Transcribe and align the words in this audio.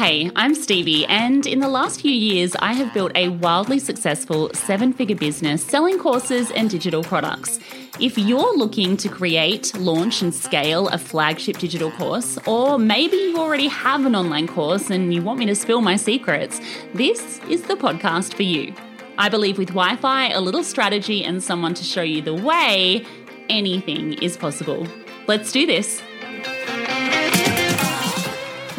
Hey, 0.00 0.30
I'm 0.34 0.54
Stevie, 0.54 1.04
and 1.04 1.46
in 1.46 1.60
the 1.60 1.68
last 1.68 2.00
few 2.00 2.10
years, 2.10 2.56
I 2.60 2.72
have 2.72 2.94
built 2.94 3.12
a 3.14 3.28
wildly 3.28 3.78
successful 3.78 4.50
seven 4.54 4.94
figure 4.94 5.14
business 5.14 5.62
selling 5.62 5.98
courses 5.98 6.50
and 6.52 6.70
digital 6.70 7.02
products. 7.02 7.60
If 8.00 8.16
you're 8.16 8.56
looking 8.56 8.96
to 8.96 9.10
create, 9.10 9.76
launch, 9.76 10.22
and 10.22 10.34
scale 10.34 10.88
a 10.88 10.96
flagship 10.96 11.58
digital 11.58 11.90
course, 11.90 12.38
or 12.46 12.78
maybe 12.78 13.18
you 13.18 13.36
already 13.36 13.68
have 13.68 14.06
an 14.06 14.16
online 14.16 14.48
course 14.48 14.88
and 14.88 15.12
you 15.12 15.20
want 15.20 15.38
me 15.38 15.44
to 15.44 15.54
spill 15.54 15.82
my 15.82 15.96
secrets, 15.96 16.62
this 16.94 17.38
is 17.50 17.64
the 17.64 17.74
podcast 17.74 18.32
for 18.32 18.42
you. 18.42 18.72
I 19.18 19.28
believe 19.28 19.58
with 19.58 19.68
Wi 19.68 19.96
Fi, 19.96 20.30
a 20.30 20.40
little 20.40 20.64
strategy, 20.64 21.22
and 21.24 21.42
someone 21.42 21.74
to 21.74 21.84
show 21.84 22.00
you 22.00 22.22
the 22.22 22.32
way, 22.32 23.04
anything 23.50 24.14
is 24.14 24.38
possible. 24.38 24.86
Let's 25.26 25.52
do 25.52 25.66
this. 25.66 26.00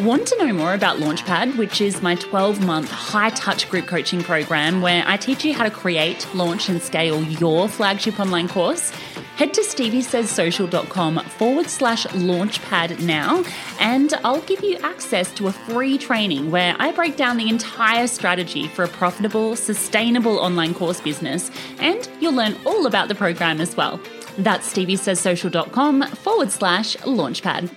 Want 0.02 0.26
to 0.26 0.38
know 0.38 0.52
more 0.52 0.74
about 0.74 0.96
Launchpad, 0.96 1.56
which 1.56 1.80
is 1.80 2.02
my 2.02 2.16
12 2.16 2.66
month 2.66 2.90
high 2.90 3.30
touch 3.30 3.70
group 3.70 3.86
coaching 3.86 4.20
program 4.20 4.82
where 4.82 5.04
I 5.06 5.16
teach 5.16 5.44
you 5.44 5.54
how 5.54 5.62
to 5.62 5.70
create, 5.70 6.26
launch, 6.34 6.68
and 6.68 6.82
scale 6.82 7.22
your 7.22 7.68
flagship 7.68 8.18
online 8.18 8.48
course? 8.48 8.90
Head 9.36 9.54
to 9.54 9.60
steviesayssocial.com 9.60 11.20
forward 11.20 11.66
slash 11.68 12.04
launchpad 12.06 12.98
now, 12.98 13.44
and 13.78 14.12
I'll 14.24 14.40
give 14.42 14.64
you 14.64 14.76
access 14.78 15.32
to 15.34 15.46
a 15.46 15.52
free 15.52 15.98
training 15.98 16.50
where 16.50 16.74
I 16.80 16.90
break 16.90 17.16
down 17.16 17.36
the 17.36 17.48
entire 17.48 18.08
strategy 18.08 18.66
for 18.66 18.82
a 18.82 18.88
profitable, 18.88 19.54
sustainable 19.54 20.38
online 20.40 20.74
course 20.74 21.00
business, 21.00 21.48
and 21.78 22.10
you'll 22.20 22.34
learn 22.34 22.56
all 22.66 22.86
about 22.86 23.06
the 23.06 23.14
program 23.14 23.60
as 23.60 23.76
well. 23.76 24.00
That's 24.36 24.72
steviesayssocial.com 24.72 26.08
forward 26.08 26.50
slash 26.50 26.96
launchpad. 26.96 27.70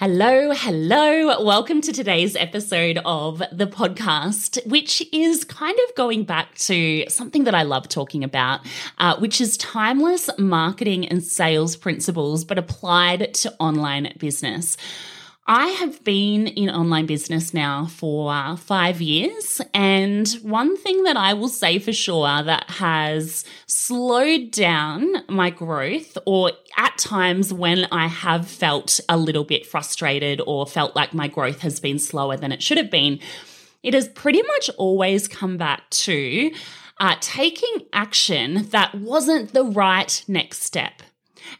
Hello, 0.00 0.52
hello. 0.54 1.44
Welcome 1.44 1.82
to 1.82 1.92
today's 1.92 2.34
episode 2.34 2.98
of 3.04 3.42
the 3.52 3.66
podcast, 3.66 4.66
which 4.66 5.06
is 5.12 5.44
kind 5.44 5.78
of 5.78 5.94
going 5.94 6.24
back 6.24 6.54
to 6.60 7.04
something 7.10 7.44
that 7.44 7.54
I 7.54 7.64
love 7.64 7.86
talking 7.86 8.24
about, 8.24 8.60
uh, 8.96 9.16
which 9.18 9.42
is 9.42 9.58
timeless 9.58 10.30
marketing 10.38 11.06
and 11.06 11.22
sales 11.22 11.76
principles, 11.76 12.46
but 12.46 12.56
applied 12.56 13.34
to 13.34 13.54
online 13.60 14.14
business. 14.16 14.78
I 15.52 15.66
have 15.66 16.04
been 16.04 16.46
in 16.46 16.70
online 16.70 17.06
business 17.06 17.52
now 17.52 17.86
for 17.86 18.32
uh, 18.32 18.54
five 18.54 19.00
years. 19.00 19.60
And 19.74 20.28
one 20.42 20.76
thing 20.76 21.02
that 21.02 21.16
I 21.16 21.34
will 21.34 21.48
say 21.48 21.80
for 21.80 21.92
sure 21.92 22.40
that 22.44 22.70
has 22.70 23.44
slowed 23.66 24.52
down 24.52 25.12
my 25.28 25.50
growth, 25.50 26.16
or 26.24 26.52
at 26.76 26.96
times 26.98 27.52
when 27.52 27.86
I 27.90 28.06
have 28.06 28.46
felt 28.46 29.00
a 29.08 29.16
little 29.16 29.42
bit 29.42 29.66
frustrated 29.66 30.40
or 30.46 30.68
felt 30.68 30.94
like 30.94 31.12
my 31.14 31.26
growth 31.26 31.62
has 31.62 31.80
been 31.80 31.98
slower 31.98 32.36
than 32.36 32.52
it 32.52 32.62
should 32.62 32.78
have 32.78 32.90
been, 32.92 33.18
it 33.82 33.92
has 33.92 34.06
pretty 34.06 34.42
much 34.42 34.70
always 34.78 35.26
come 35.26 35.56
back 35.56 35.90
to 35.90 36.52
uh, 37.00 37.16
taking 37.20 37.86
action 37.92 38.68
that 38.70 38.94
wasn't 38.94 39.52
the 39.52 39.64
right 39.64 40.24
next 40.28 40.62
step. 40.62 41.02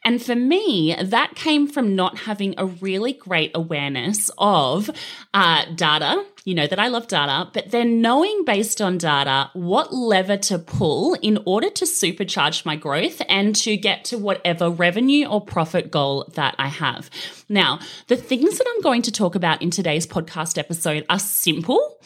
And 0.04 0.22
for 0.22 0.34
me, 0.34 0.96
that 1.00 1.34
came 1.34 1.66
from 1.66 1.94
not 1.94 2.18
having 2.18 2.54
a 2.56 2.66
really 2.66 3.12
great 3.12 3.50
awareness 3.54 4.30
of 4.38 4.90
uh, 5.34 5.64
data. 5.74 6.24
You 6.44 6.54
know 6.54 6.66
that 6.66 6.78
I 6.78 6.88
love 6.88 7.06
data, 7.06 7.50
but 7.52 7.70
then 7.70 8.00
knowing 8.00 8.44
based 8.44 8.80
on 8.80 8.96
data 8.96 9.50
what 9.52 9.92
lever 9.92 10.38
to 10.38 10.58
pull 10.58 11.14
in 11.14 11.38
order 11.44 11.68
to 11.68 11.84
supercharge 11.84 12.64
my 12.64 12.76
growth 12.76 13.20
and 13.28 13.54
to 13.56 13.76
get 13.76 14.04
to 14.06 14.18
whatever 14.18 14.70
revenue 14.70 15.26
or 15.26 15.40
profit 15.40 15.90
goal 15.90 16.30
that 16.34 16.54
I 16.58 16.68
have. 16.68 17.10
Now, 17.48 17.78
the 18.06 18.16
things 18.16 18.56
that 18.58 18.66
I'm 18.74 18.80
going 18.80 19.02
to 19.02 19.12
talk 19.12 19.34
about 19.34 19.60
in 19.60 19.70
today's 19.70 20.06
podcast 20.06 20.56
episode 20.56 21.04
are 21.10 21.18
simple, 21.18 21.98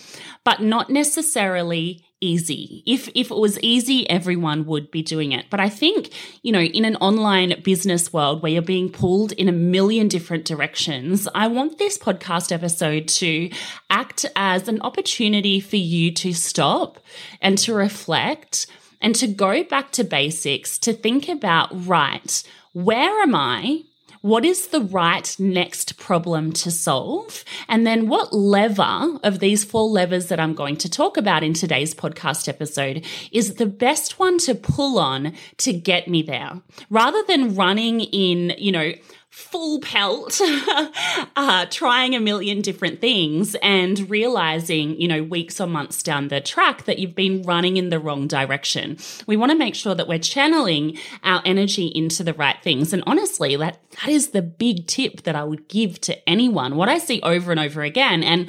but 0.42 0.60
not 0.60 0.90
necessarily 0.90 2.04
easy. 2.24 2.82
If 2.86 3.08
if 3.14 3.30
it 3.30 3.36
was 3.36 3.60
easy, 3.60 4.08
everyone 4.08 4.64
would 4.66 4.90
be 4.90 5.02
doing 5.02 5.32
it. 5.32 5.46
But 5.50 5.60
I 5.60 5.68
think, 5.68 6.10
you 6.42 6.52
know, 6.52 6.60
in 6.60 6.84
an 6.84 6.96
online 6.96 7.60
business 7.62 8.12
world 8.12 8.42
where 8.42 8.52
you're 8.52 8.62
being 8.62 8.90
pulled 8.90 9.32
in 9.32 9.48
a 9.48 9.52
million 9.52 10.08
different 10.08 10.44
directions, 10.44 11.28
I 11.34 11.48
want 11.48 11.78
this 11.78 11.98
podcast 11.98 12.50
episode 12.50 13.08
to 13.08 13.50
act 13.90 14.26
as 14.34 14.68
an 14.68 14.80
opportunity 14.80 15.60
for 15.60 15.76
you 15.76 16.10
to 16.12 16.32
stop 16.32 16.98
and 17.40 17.58
to 17.58 17.74
reflect 17.74 18.66
and 19.00 19.14
to 19.16 19.26
go 19.26 19.62
back 19.64 19.90
to 19.92 20.04
basics, 20.04 20.78
to 20.78 20.92
think 20.94 21.28
about, 21.28 21.68
right, 21.86 22.42
where 22.72 23.22
am 23.22 23.34
I? 23.34 23.82
What 24.24 24.42
is 24.42 24.68
the 24.68 24.80
right 24.80 25.36
next 25.38 25.98
problem 25.98 26.50
to 26.50 26.70
solve? 26.70 27.44
And 27.68 27.86
then 27.86 28.08
what 28.08 28.32
lever 28.32 29.18
of 29.22 29.38
these 29.38 29.64
four 29.64 29.86
levers 29.86 30.28
that 30.28 30.40
I'm 30.40 30.54
going 30.54 30.78
to 30.78 30.88
talk 30.88 31.18
about 31.18 31.42
in 31.42 31.52
today's 31.52 31.94
podcast 31.94 32.48
episode 32.48 33.04
is 33.32 33.56
the 33.56 33.66
best 33.66 34.18
one 34.18 34.38
to 34.38 34.54
pull 34.54 34.98
on 34.98 35.34
to 35.58 35.74
get 35.74 36.08
me 36.08 36.22
there 36.22 36.62
rather 36.88 37.22
than 37.28 37.54
running 37.54 38.00
in, 38.00 38.54
you 38.56 38.72
know, 38.72 38.94
full 39.34 39.80
pelt, 39.80 40.40
uh, 41.36 41.66
trying 41.68 42.14
a 42.14 42.20
million 42.20 42.62
different 42.62 43.00
things 43.00 43.56
and 43.64 44.08
realizing, 44.08 45.00
you 45.00 45.08
know, 45.08 45.24
weeks 45.24 45.60
or 45.60 45.66
months 45.66 46.04
down 46.04 46.28
the 46.28 46.40
track 46.40 46.84
that 46.84 47.00
you've 47.00 47.16
been 47.16 47.42
running 47.42 47.76
in 47.76 47.88
the 47.88 47.98
wrong 47.98 48.28
direction. 48.28 48.96
We 49.26 49.36
want 49.36 49.50
to 49.50 49.58
make 49.58 49.74
sure 49.74 49.96
that 49.96 50.06
we're 50.06 50.20
channeling 50.20 50.98
our 51.24 51.42
energy 51.44 51.88
into 51.88 52.22
the 52.22 52.32
right 52.32 52.62
things. 52.62 52.92
And 52.92 53.02
honestly, 53.08 53.56
that, 53.56 53.80
that 53.90 54.08
is 54.08 54.28
the 54.28 54.40
big 54.40 54.86
tip 54.86 55.24
that 55.24 55.34
I 55.34 55.42
would 55.42 55.68
give 55.68 56.00
to 56.02 56.28
anyone. 56.28 56.76
What 56.76 56.88
I 56.88 56.98
see 56.98 57.20
over 57.22 57.50
and 57.50 57.58
over 57.58 57.82
again, 57.82 58.22
and 58.22 58.48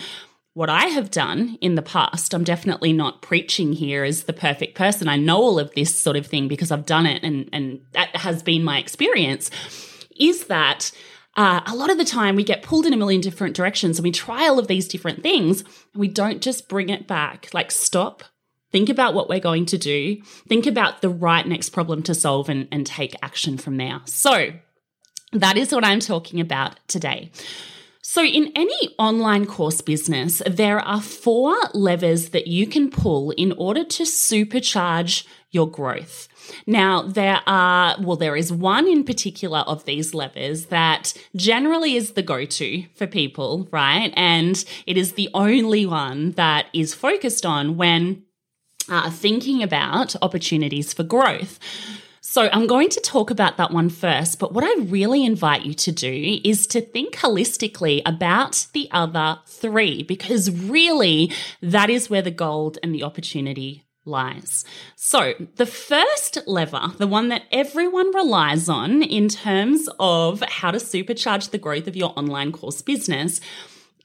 what 0.53 0.69
I 0.69 0.85
have 0.85 1.09
done 1.09 1.57
in 1.61 1.73
the 1.73 1.81
past, 1.81 2.35
I'm 2.35 2.43
definitely 2.43 2.93
not 2.93 3.23
preaching 3.23 3.73
here 3.73 4.03
as 4.03 4.25
the 4.25 4.33
perfect 4.33 4.75
person. 4.75 5.09
I 5.09 5.17
know 5.17 5.37
all 5.37 5.57
of 5.57 5.73
this 5.73 5.97
sort 5.97 6.15
of 6.15 6.27
thing 6.27 6.47
because 6.47 6.71
I've 6.71 6.85
done 6.85 7.07
it 7.07 7.23
and, 7.23 7.49
and 7.51 7.81
that 7.93 8.15
has 8.15 8.43
been 8.43 8.63
my 8.63 8.77
experience, 8.77 9.49
is 10.15 10.45
that 10.45 10.91
uh, 11.35 11.61
a 11.65 11.75
lot 11.75 11.89
of 11.89 11.97
the 11.97 12.05
time 12.05 12.35
we 12.35 12.43
get 12.43 12.63
pulled 12.63 12.85
in 12.85 12.93
a 12.93 12.97
million 12.97 13.21
different 13.21 13.55
directions 13.55 13.97
and 13.97 14.03
we 14.03 14.11
try 14.11 14.47
all 14.47 14.59
of 14.59 14.67
these 14.67 14.87
different 14.87 15.21
things 15.21 15.61
and 15.61 15.99
we 15.99 16.07
don't 16.07 16.41
just 16.41 16.69
bring 16.69 16.89
it 16.89 17.07
back. 17.07 17.53
Like, 17.53 17.71
stop, 17.71 18.23
think 18.71 18.89
about 18.89 19.13
what 19.13 19.27
we're 19.27 19.39
going 19.39 19.65
to 19.67 19.77
do, 19.77 20.21
think 20.47 20.65
about 20.65 21.01
the 21.01 21.09
right 21.09 21.45
next 21.45 21.69
problem 21.71 22.03
to 22.03 22.15
solve 22.15 22.47
and, 22.49 22.67
and 22.71 22.85
take 22.85 23.15
action 23.21 23.57
from 23.57 23.77
there. 23.77 24.01
So, 24.05 24.51
that 25.33 25.57
is 25.57 25.73
what 25.73 25.83
I'm 25.83 25.99
talking 25.99 26.39
about 26.39 26.79
today. 26.87 27.31
So, 28.07 28.23
in 28.23 28.51
any 28.55 28.95
online 28.99 29.47
course 29.47 29.81
business, 29.81 30.39
there 30.45 30.79
are 30.79 31.01
four 31.01 31.57
levers 31.73 32.29
that 32.29 32.45
you 32.45 32.67
can 32.67 32.91
pull 32.91 33.31
in 33.31 33.51
order 33.53 33.83
to 33.83 34.03
supercharge 34.03 35.25
your 35.49 35.67
growth. 35.67 36.27
Now, 36.67 37.01
there 37.01 37.41
are, 37.47 37.95
well, 37.99 38.15
there 38.15 38.35
is 38.35 38.53
one 38.53 38.87
in 38.87 39.05
particular 39.05 39.61
of 39.61 39.85
these 39.85 40.13
levers 40.13 40.67
that 40.67 41.15
generally 41.35 41.95
is 41.95 42.11
the 42.11 42.21
go 42.21 42.45
to 42.45 42.85
for 42.93 43.07
people, 43.07 43.67
right? 43.71 44.13
And 44.15 44.63
it 44.85 44.97
is 44.97 45.13
the 45.13 45.29
only 45.33 45.87
one 45.87 46.33
that 46.33 46.67
is 46.73 46.93
focused 46.93 47.43
on 47.43 47.75
when 47.75 48.21
uh, 48.87 49.09
thinking 49.09 49.63
about 49.63 50.15
opportunities 50.21 50.93
for 50.93 51.01
growth. 51.01 51.59
So 52.35 52.49
I'm 52.51 52.67
going 52.67 52.89
to 52.89 52.99
talk 52.99 53.31
about 53.31 53.55
that 53.55 53.71
one 53.71 53.87
first, 53.87 54.39
but 54.39 54.51
what 54.51 54.65
I 54.65 54.83
really 54.83 55.23
invite 55.23 55.63
you 55.63 55.73
to 55.73 55.91
do 55.93 56.41
is 56.43 56.67
to 56.67 56.81
think 56.81 57.15
holistically 57.15 58.01
about 58.05 58.67
the 58.73 58.89
other 58.91 59.39
three, 59.47 60.03
because 60.03 60.51
really 60.51 61.31
that 61.61 61.89
is 61.89 62.09
where 62.09 62.21
the 62.21 62.31
gold 62.31 62.77
and 62.83 62.93
the 62.93 63.03
opportunity 63.03 63.85
lies. 64.03 64.65
So, 64.97 65.33
the 65.55 65.65
first 65.65 66.39
lever, 66.45 66.91
the 66.97 67.07
one 67.07 67.29
that 67.29 67.43
everyone 67.53 68.13
relies 68.13 68.67
on 68.67 69.01
in 69.01 69.29
terms 69.29 69.87
of 69.97 70.41
how 70.41 70.71
to 70.71 70.77
supercharge 70.77 71.51
the 71.51 71.57
growth 71.57 71.87
of 71.87 71.95
your 71.95 72.11
online 72.19 72.51
course 72.51 72.81
business, 72.81 73.39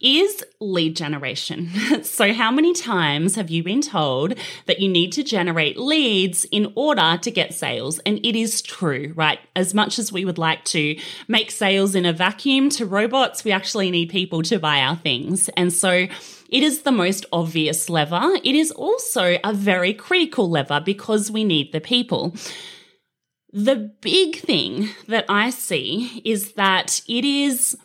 is 0.01 0.45
lead 0.61 0.97
generation. 0.97 1.69
so, 2.03 2.33
how 2.33 2.51
many 2.51 2.73
times 2.73 3.37
have 3.37 3.51
you 3.51 3.63
been 3.63 3.83
told 3.83 4.35
that 4.67 4.81
you 4.81 4.89
need 4.89 5.13
to 5.13 5.23
generate 5.23 5.77
leads 5.77 6.45
in 6.47 6.73
order 6.75 7.19
to 7.23 7.31
get 7.31 7.55
sales? 7.55 7.99
And 8.01 8.19
it 8.25 8.37
is 8.37 8.63
true, 8.63 9.13
right? 9.15 9.39
As 9.55 9.75
much 9.75 9.99
as 9.99 10.13
we 10.13 10.25
would 10.25 10.39
like 10.39 10.65
to 10.67 10.97
make 11.29 11.51
sales 11.51 11.95
in 11.95 12.07
a 12.07 12.13
vacuum 12.13 12.71
to 12.71 12.87
robots, 12.87 13.45
we 13.45 13.53
actually 13.53 13.91
need 13.91 14.11
people 14.11 14.43
to 14.43 14.59
buy 14.59 14.81
our 14.81 14.97
things. 14.97 15.49
And 15.51 15.73
so, 15.73 16.07
it 16.51 16.63
is 16.65 16.83
the 16.83 16.93
most 16.93 17.27
obvious 17.33 17.89
lever. 17.89 18.39
It 18.43 18.55
is 18.55 18.73
also 18.73 19.39
a 19.45 19.53
very 19.53 19.95
critical 19.95 20.51
lever 20.51 20.81
because 20.81 21.31
we 21.31 21.45
need 21.45 21.73
the 21.73 21.81
people. 21.81 22.35
The 23.53 23.93
big 24.01 24.37
thing 24.37 24.91
that 25.09 25.25
I 25.29 25.51
see 25.51 26.23
is 26.25 26.53
that 26.53 27.01
it 27.09 27.25
is 27.25 27.77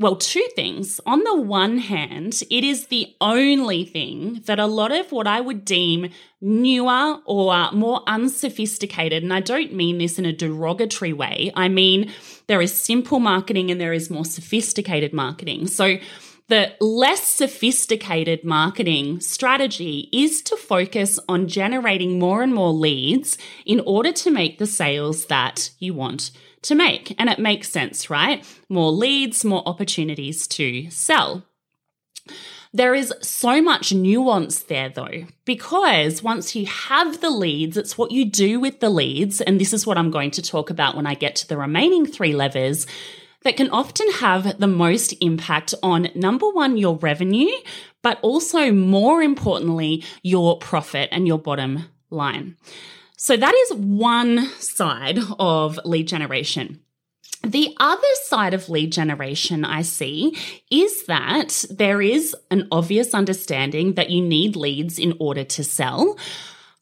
well, 0.00 0.16
two 0.16 0.46
things. 0.56 1.00
On 1.06 1.22
the 1.22 1.40
one 1.40 1.78
hand, 1.78 2.42
it 2.50 2.64
is 2.64 2.88
the 2.88 3.14
only 3.20 3.84
thing 3.84 4.42
that 4.46 4.58
a 4.58 4.66
lot 4.66 4.90
of 4.90 5.12
what 5.12 5.28
I 5.28 5.40
would 5.40 5.64
deem 5.64 6.10
newer 6.40 7.18
or 7.24 7.70
more 7.72 8.02
unsophisticated, 8.08 9.22
and 9.22 9.32
I 9.32 9.40
don't 9.40 9.72
mean 9.72 9.98
this 9.98 10.18
in 10.18 10.26
a 10.26 10.32
derogatory 10.32 11.12
way, 11.12 11.52
I 11.54 11.68
mean 11.68 12.12
there 12.48 12.60
is 12.60 12.74
simple 12.74 13.20
marketing 13.20 13.70
and 13.70 13.80
there 13.80 13.92
is 13.92 14.10
more 14.10 14.24
sophisticated 14.24 15.12
marketing. 15.12 15.68
So, 15.68 15.96
the 16.48 16.74
less 16.80 17.26
sophisticated 17.26 18.44
marketing 18.44 19.20
strategy 19.20 20.08
is 20.12 20.42
to 20.42 20.56
focus 20.56 21.18
on 21.28 21.48
generating 21.48 22.18
more 22.18 22.42
and 22.42 22.54
more 22.54 22.72
leads 22.72 23.38
in 23.64 23.80
order 23.80 24.12
to 24.12 24.30
make 24.30 24.58
the 24.58 24.66
sales 24.66 25.26
that 25.26 25.70
you 25.78 25.94
want 25.94 26.30
to 26.62 26.74
make. 26.74 27.14
And 27.18 27.30
it 27.30 27.38
makes 27.38 27.70
sense, 27.70 28.10
right? 28.10 28.44
More 28.68 28.92
leads, 28.92 29.44
more 29.44 29.62
opportunities 29.66 30.46
to 30.48 30.90
sell. 30.90 31.44
There 32.74 32.94
is 32.94 33.14
so 33.22 33.62
much 33.62 33.94
nuance 33.94 34.64
there 34.64 34.88
though, 34.88 35.26
because 35.44 36.22
once 36.22 36.56
you 36.56 36.66
have 36.66 37.20
the 37.20 37.30
leads, 37.30 37.76
it's 37.76 37.96
what 37.96 38.10
you 38.10 38.24
do 38.24 38.58
with 38.58 38.80
the 38.80 38.90
leads. 38.90 39.40
And 39.40 39.60
this 39.60 39.72
is 39.72 39.86
what 39.86 39.96
I'm 39.96 40.10
going 40.10 40.32
to 40.32 40.42
talk 40.42 40.70
about 40.70 40.96
when 40.96 41.06
I 41.06 41.14
get 41.14 41.36
to 41.36 41.48
the 41.48 41.56
remaining 41.56 42.04
three 42.04 42.34
levers 42.34 42.86
that 43.44 43.56
can 43.56 43.70
often 43.70 44.10
have 44.12 44.58
the 44.58 44.66
most 44.66 45.12
impact 45.20 45.74
on 45.82 46.08
number 46.14 46.48
one, 46.48 46.76
your 46.76 46.96
revenue, 46.96 47.50
but 48.02 48.18
also 48.22 48.72
more 48.72 49.22
importantly, 49.22 50.02
your 50.22 50.58
profit 50.58 51.08
and 51.12 51.26
your 51.26 51.38
bottom 51.38 51.84
line. 52.10 52.56
So 53.16 53.36
that 53.36 53.54
is 53.54 53.74
one 53.74 54.46
side 54.58 55.18
of 55.38 55.78
lead 55.84 56.08
generation. 56.08 56.80
The 57.42 57.76
other 57.78 58.02
side 58.24 58.54
of 58.54 58.70
lead 58.70 58.92
generation 58.92 59.64
I 59.64 59.82
see 59.82 60.36
is 60.70 61.04
that 61.04 61.64
there 61.70 62.00
is 62.00 62.34
an 62.50 62.68
obvious 62.72 63.12
understanding 63.12 63.94
that 63.94 64.10
you 64.10 64.22
need 64.22 64.56
leads 64.56 64.98
in 64.98 65.14
order 65.20 65.44
to 65.44 65.64
sell, 65.64 66.18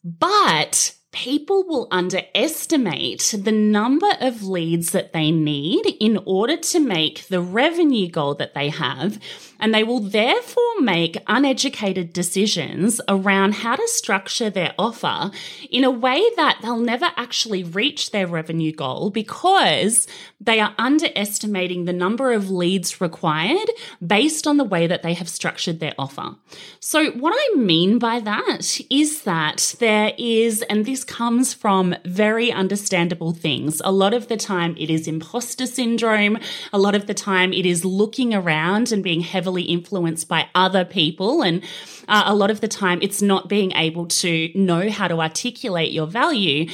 but 0.03 0.95
people 1.13 1.63
will 1.63 1.87
underestimate 1.91 3.35
the 3.37 3.51
number 3.51 4.09
of 4.19 4.43
leads 4.43 4.91
that 4.91 5.13
they 5.13 5.31
need 5.31 5.85
in 5.99 6.17
order 6.25 6.57
to 6.57 6.79
make 6.79 7.27
the 7.27 7.39
revenue 7.39 8.09
goal 8.09 8.33
that 8.33 8.55
they 8.55 8.69
have 8.69 9.19
and 9.63 9.73
they 9.73 9.83
will 9.83 10.01
therefore 10.01 10.81
make 10.81 11.17
uneducated 11.27 12.11
decisions 12.11 12.99
around 13.07 13.53
how 13.53 13.75
to 13.75 13.87
structure 13.87 14.49
their 14.49 14.73
offer 14.77 15.31
in 15.69 15.85
a 15.85 15.91
way 15.91 16.21
that 16.35 16.59
they'll 16.61 16.79
never 16.79 17.07
actually 17.15 17.63
reach 17.63 18.11
their 18.11 18.27
revenue 18.27 18.73
goal 18.73 19.09
because 19.09 20.05
they 20.41 20.59
are 20.59 20.75
underestimating 20.77 21.85
the 21.85 21.93
number 21.93 22.33
of 22.33 22.51
leads 22.51 22.99
required 22.99 23.69
based 24.05 24.45
on 24.45 24.57
the 24.57 24.65
way 24.65 24.85
that 24.85 25.01
they 25.01 25.13
have 25.13 25.29
structured 25.29 25.79
their 25.79 25.93
offer. 25.97 26.35
So, 26.81 27.11
what 27.11 27.33
I 27.33 27.55
mean 27.55 27.99
by 27.99 28.19
that 28.19 28.81
is 28.89 29.21
that 29.21 29.75
there 29.79 30.11
is, 30.17 30.61
and 30.63 30.85
this 30.85 31.02
comes 31.03 31.53
from 31.53 31.95
very 32.05 32.51
understandable 32.51 33.33
things. 33.33 33.81
A 33.83 33.91
lot 33.91 34.13
of 34.13 34.27
the 34.27 34.37
time, 34.37 34.75
it 34.77 34.89
is 34.89 35.07
imposter 35.07 35.65
syndrome. 35.65 36.37
A 36.71 36.79
lot 36.79 36.95
of 36.95 37.07
the 37.07 37.13
time, 37.13 37.53
it 37.53 37.65
is 37.65 37.83
looking 37.83 38.33
around 38.33 38.91
and 38.91 39.03
being 39.03 39.21
heavily 39.21 39.63
influenced 39.63 40.27
by 40.27 40.47
other 40.55 40.85
people. 40.85 41.41
And 41.41 41.63
uh, 42.07 42.23
a 42.25 42.35
lot 42.35 42.51
of 42.51 42.61
the 42.61 42.67
time, 42.67 42.99
it's 43.01 43.21
not 43.21 43.49
being 43.49 43.71
able 43.73 44.07
to 44.07 44.49
know 44.55 44.89
how 44.89 45.07
to 45.07 45.21
articulate 45.21 45.91
your 45.91 46.07
value. 46.07 46.69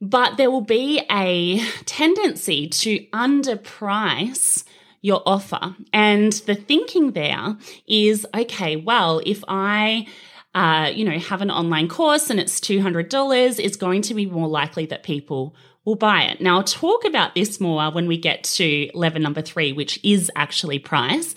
But 0.00 0.36
there 0.36 0.50
will 0.50 0.62
be 0.62 1.02
a 1.10 1.58
tendency 1.84 2.68
to 2.68 3.00
underprice 3.12 4.64
your 5.02 5.22
offer. 5.26 5.76
And 5.92 6.32
the 6.32 6.54
thinking 6.54 7.12
there 7.12 7.56
is 7.86 8.26
okay, 8.34 8.76
well, 8.76 9.20
if 9.24 9.42
I 9.48 10.06
uh, 10.54 10.90
you 10.92 11.04
know, 11.04 11.18
have 11.18 11.42
an 11.42 11.50
online 11.50 11.88
course 11.88 12.30
and 12.30 12.40
it's 12.40 12.58
$200, 12.60 13.58
it's 13.58 13.76
going 13.76 14.02
to 14.02 14.14
be 14.14 14.26
more 14.26 14.48
likely 14.48 14.86
that 14.86 15.02
people 15.02 15.54
will 15.84 15.94
buy 15.96 16.22
it. 16.22 16.40
Now, 16.40 16.56
I'll 16.58 16.64
talk 16.64 17.04
about 17.04 17.34
this 17.34 17.60
more 17.60 17.90
when 17.90 18.06
we 18.06 18.18
get 18.18 18.44
to 18.44 18.90
lever 18.94 19.18
number 19.18 19.42
three, 19.42 19.72
which 19.72 19.98
is 20.04 20.30
actually 20.34 20.78
price. 20.78 21.34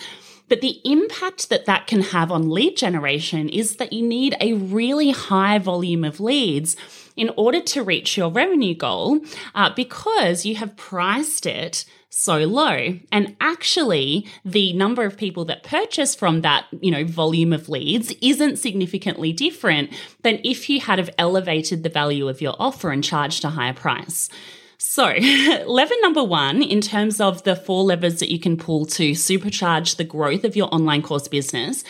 But 0.50 0.62
the 0.62 0.80
impact 0.84 1.50
that 1.50 1.66
that 1.66 1.88
can 1.88 2.02
have 2.02 2.32
on 2.32 2.50
lead 2.50 2.76
generation 2.76 3.50
is 3.50 3.78
that 3.78 3.94
you 3.94 4.06
need 4.06 4.36
a 4.42 4.54
really 4.54 5.12
high 5.12 5.58
volume 5.58 6.04
of 6.04 6.20
leads 6.20 6.76
in 7.16 7.30
order 7.38 7.62
to 7.62 7.84
reach 7.84 8.18
your 8.18 8.30
revenue 8.30 8.76
goal 8.76 9.22
uh, 9.56 9.70
because 9.76 10.46
you 10.46 10.56
have 10.56 10.76
priced 10.76 11.46
it 11.46 11.86
so 12.16 12.38
low. 12.38 13.00
And 13.12 13.36
actually, 13.42 14.28
the 14.46 14.72
number 14.74 15.04
of 15.04 15.18
people 15.18 15.46
that 15.46 15.64
purchase 15.64 16.14
from 16.14 16.42
that, 16.42 16.66
you 16.80 16.92
know, 16.92 17.06
volume 17.06 17.52
of 17.52 17.70
leads 17.70 18.14
isn't 18.22 18.58
significantly 18.58 19.34
different 19.34 19.92
than 20.22 20.40
if 20.44 20.70
you 20.70 20.80
had 20.80 21.00
have 21.00 21.10
elevated 21.18 21.82
the 21.82 21.90
value 21.90 22.30
of 22.30 22.40
your 22.40 22.56
offer 22.60 22.92
and 22.92 23.04
charged 23.04 23.44
a 23.44 23.50
higher 23.50 23.74
price. 23.74 24.30
So, 24.78 25.06
lever 25.66 25.96
number 26.02 26.24
one, 26.24 26.62
in 26.62 26.82
terms 26.82 27.20
of 27.20 27.44
the 27.44 27.56
four 27.56 27.84
levers 27.84 28.20
that 28.20 28.32
you 28.32 28.40
can 28.40 28.58
pull 28.58 28.86
to 28.88 29.12
supercharge 29.12 29.96
the 29.96 30.04
growth 30.04 30.44
of 30.44 30.56
your 30.56 30.74
online 30.74 31.02
course 31.02 31.28
business, 31.28 31.84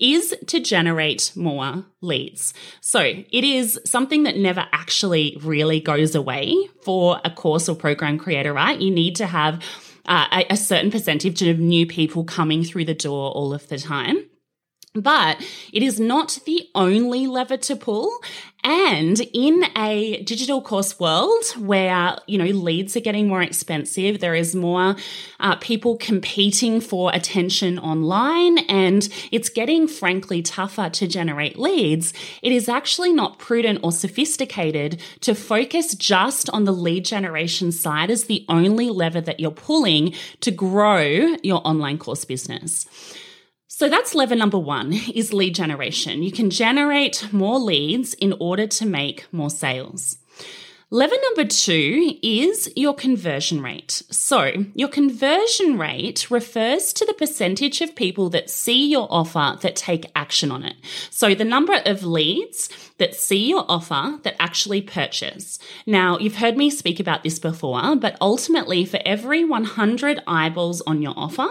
is 0.00 0.34
to 0.46 0.60
generate 0.60 1.32
more 1.36 1.84
leads. 2.00 2.54
So 2.80 3.00
it 3.00 3.44
is 3.44 3.78
something 3.84 4.22
that 4.24 4.36
never 4.36 4.66
actually 4.72 5.38
really 5.42 5.80
goes 5.80 6.14
away 6.14 6.56
for 6.82 7.20
a 7.24 7.30
course 7.30 7.68
or 7.68 7.76
program 7.76 8.18
creator, 8.18 8.52
right? 8.52 8.80
You 8.80 8.90
need 8.90 9.16
to 9.16 9.26
have 9.26 9.62
uh, 10.06 10.26
a, 10.32 10.54
a 10.54 10.56
certain 10.56 10.90
percentage 10.90 11.42
of 11.42 11.58
new 11.58 11.86
people 11.86 12.24
coming 12.24 12.64
through 12.64 12.86
the 12.86 12.94
door 12.94 13.30
all 13.32 13.52
of 13.52 13.68
the 13.68 13.78
time. 13.78 14.24
But 14.94 15.40
it 15.72 15.84
is 15.84 16.00
not 16.00 16.40
the 16.46 16.68
only 16.74 17.28
lever 17.28 17.56
to 17.58 17.76
pull. 17.76 18.18
And 18.64 19.20
in 19.32 19.64
a 19.76 20.20
digital 20.24 20.60
course 20.60 20.98
world 20.98 21.44
where, 21.56 22.18
you 22.26 22.36
know, 22.36 22.46
leads 22.46 22.96
are 22.96 23.00
getting 23.00 23.28
more 23.28 23.40
expensive, 23.40 24.18
there 24.18 24.34
is 24.34 24.54
more 24.54 24.96
uh, 25.38 25.54
people 25.56 25.96
competing 25.96 26.80
for 26.80 27.12
attention 27.14 27.78
online, 27.78 28.58
and 28.68 29.08
it's 29.30 29.48
getting 29.48 29.86
frankly 29.86 30.42
tougher 30.42 30.90
to 30.90 31.06
generate 31.06 31.56
leads. 31.56 32.12
It 32.42 32.50
is 32.50 32.68
actually 32.68 33.12
not 33.12 33.38
prudent 33.38 33.78
or 33.84 33.92
sophisticated 33.92 35.00
to 35.20 35.36
focus 35.36 35.94
just 35.94 36.50
on 36.50 36.64
the 36.64 36.72
lead 36.72 37.04
generation 37.04 37.70
side 37.70 38.10
as 38.10 38.24
the 38.24 38.44
only 38.48 38.90
lever 38.90 39.20
that 39.20 39.38
you're 39.38 39.52
pulling 39.52 40.14
to 40.40 40.50
grow 40.50 41.36
your 41.42 41.62
online 41.64 41.96
course 41.96 42.24
business. 42.24 42.86
So 43.72 43.88
that's 43.88 44.16
lever 44.16 44.34
number 44.34 44.58
one 44.58 44.92
is 45.14 45.32
lead 45.32 45.54
generation. 45.54 46.24
You 46.24 46.32
can 46.32 46.50
generate 46.50 47.32
more 47.32 47.60
leads 47.60 48.14
in 48.14 48.34
order 48.40 48.66
to 48.66 48.84
make 48.84 49.32
more 49.32 49.48
sales. 49.48 50.16
Lever 50.92 51.14
number 51.22 51.44
two 51.44 52.16
is 52.20 52.68
your 52.74 52.92
conversion 52.92 53.62
rate. 53.62 54.02
So, 54.10 54.64
your 54.74 54.88
conversion 54.88 55.78
rate 55.78 56.28
refers 56.32 56.92
to 56.94 57.06
the 57.06 57.14
percentage 57.14 57.80
of 57.80 57.94
people 57.94 58.28
that 58.30 58.50
see 58.50 58.90
your 58.90 59.06
offer 59.08 59.56
that 59.60 59.76
take 59.76 60.10
action 60.16 60.50
on 60.50 60.64
it. 60.64 60.74
So, 61.08 61.32
the 61.32 61.44
number 61.44 61.80
of 61.86 62.02
leads 62.02 62.68
that 62.98 63.14
see 63.14 63.50
your 63.50 63.64
offer 63.68 64.18
that 64.24 64.34
actually 64.40 64.82
purchase. 64.82 65.60
Now, 65.86 66.18
you've 66.18 66.38
heard 66.38 66.56
me 66.56 66.70
speak 66.70 66.98
about 66.98 67.22
this 67.22 67.38
before, 67.38 67.94
but 67.94 68.16
ultimately, 68.20 68.84
for 68.84 68.98
every 69.06 69.44
100 69.44 70.24
eyeballs 70.26 70.80
on 70.88 71.02
your 71.02 71.14
offer, 71.16 71.50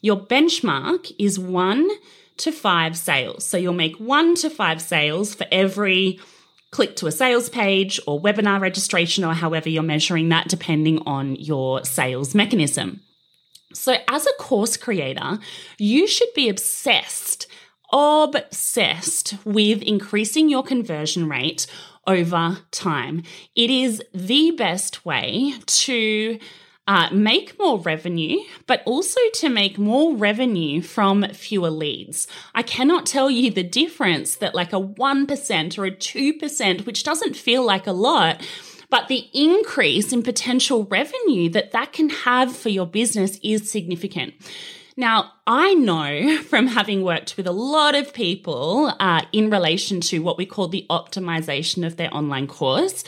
your 0.00 0.18
benchmark 0.18 1.12
is 1.18 1.38
one 1.38 1.90
to 2.38 2.50
five 2.50 2.96
sales. 2.96 3.44
So, 3.44 3.58
you'll 3.58 3.74
make 3.74 3.98
one 3.98 4.34
to 4.36 4.48
five 4.48 4.80
sales 4.80 5.34
for 5.34 5.46
every 5.52 6.20
click 6.70 6.96
to 6.96 7.06
a 7.06 7.12
sales 7.12 7.48
page 7.48 8.00
or 8.06 8.20
webinar 8.20 8.60
registration 8.60 9.24
or 9.24 9.34
however 9.34 9.68
you're 9.68 9.82
measuring 9.82 10.28
that, 10.28 10.48
depending 10.48 11.00
on 11.06 11.36
your 11.36 11.84
sales 11.84 12.34
mechanism. 12.34 13.00
So, 13.74 13.96
as 14.08 14.26
a 14.26 14.32
course 14.38 14.76
creator, 14.76 15.38
you 15.78 16.06
should 16.06 16.32
be 16.34 16.48
obsessed, 16.48 17.46
obsessed 17.92 19.34
with 19.44 19.82
increasing 19.82 20.48
your 20.48 20.62
conversion 20.62 21.28
rate 21.28 21.66
over 22.06 22.58
time. 22.70 23.22
It 23.54 23.70
is 23.70 24.02
the 24.14 24.52
best 24.52 25.04
way 25.04 25.54
to 25.66 26.38
uh, 26.88 27.10
make 27.12 27.56
more 27.58 27.78
revenue, 27.78 28.38
but 28.66 28.82
also 28.86 29.20
to 29.34 29.50
make 29.50 29.78
more 29.78 30.16
revenue 30.16 30.80
from 30.80 31.22
fewer 31.34 31.68
leads. 31.68 32.26
I 32.54 32.62
cannot 32.62 33.04
tell 33.04 33.30
you 33.30 33.50
the 33.50 33.62
difference 33.62 34.36
that 34.36 34.54
like 34.54 34.72
a 34.72 34.80
1% 34.80 35.78
or 35.78 35.84
a 35.84 35.90
2%, 35.90 36.86
which 36.86 37.04
doesn't 37.04 37.36
feel 37.36 37.62
like 37.62 37.86
a 37.86 37.92
lot, 37.92 38.42
but 38.88 39.08
the 39.08 39.28
increase 39.34 40.14
in 40.14 40.22
potential 40.22 40.86
revenue 40.86 41.50
that 41.50 41.72
that 41.72 41.92
can 41.92 42.08
have 42.08 42.56
for 42.56 42.70
your 42.70 42.86
business 42.86 43.38
is 43.42 43.70
significant. 43.70 44.32
Now, 44.96 45.32
I 45.46 45.74
know 45.74 46.38
from 46.42 46.68
having 46.68 47.02
worked 47.02 47.36
with 47.36 47.46
a 47.46 47.52
lot 47.52 47.96
of 47.96 48.14
people 48.14 48.94
uh, 48.98 49.26
in 49.30 49.50
relation 49.50 50.00
to 50.00 50.20
what 50.20 50.38
we 50.38 50.46
call 50.46 50.68
the 50.68 50.86
optimization 50.88 51.86
of 51.86 51.98
their 51.98 52.12
online 52.14 52.46
course 52.46 53.04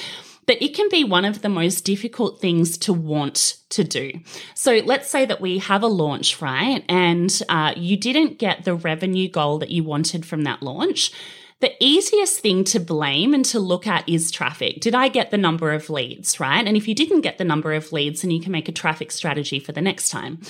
that 0.51 0.65
it 0.65 0.75
can 0.75 0.89
be 0.89 1.05
one 1.05 1.25
of 1.25 1.43
the 1.43 1.49
most 1.49 1.85
difficult 1.85 2.41
things 2.41 2.77
to 2.77 2.93
want 2.93 3.59
to 3.69 3.85
do. 3.85 4.11
So 4.55 4.81
let's 4.85 5.09
say 5.09 5.25
that 5.25 5.41
we 5.41 5.59
have 5.59 5.85
a 5.85 5.87
launch, 5.87 6.43
right? 6.43 6.85
And 6.89 7.41
uh, 7.49 7.73
you 7.77 7.97
didn't 7.97 8.41
get 8.41 8.65
the 8.65 8.75
revenue 8.75 9.29
goal 9.29 9.61
that 9.61 9.71
you 9.71 9.85
wanted 9.85 10.27
from 10.27 10.43
that 10.43 10.61
launch. 10.61 11.13
The 11.61 11.73
easiest 11.79 12.41
thing 12.41 12.65
to 12.65 12.81
blame 12.81 13.33
and 13.33 13.45
to 13.45 13.61
look 13.61 13.87
at 13.87 14.09
is 14.09 14.33
traffic. 14.33 14.81
Did 14.81 14.97
I 14.97 15.07
get 15.07 15.31
the 15.31 15.39
number 15.39 15.71
of 15.71 15.89
leads, 15.89 16.41
right? 16.41 16.67
And 16.67 16.77
if 16.77 16.89
you 16.89 16.97
didn't 16.97 17.21
get 17.21 17.39
the 17.39 17.45
number 17.45 17.73
of 17.73 17.93
leads, 17.93 18.23
then 18.23 18.33
you 18.33 18.41
can 18.41 18.51
make 18.51 18.69
a 18.69 18.73
traffic 18.73 19.13
strategy 19.13 19.61
for 19.61 19.71
the 19.71 19.81
next 19.81 20.09
time. 20.09 20.41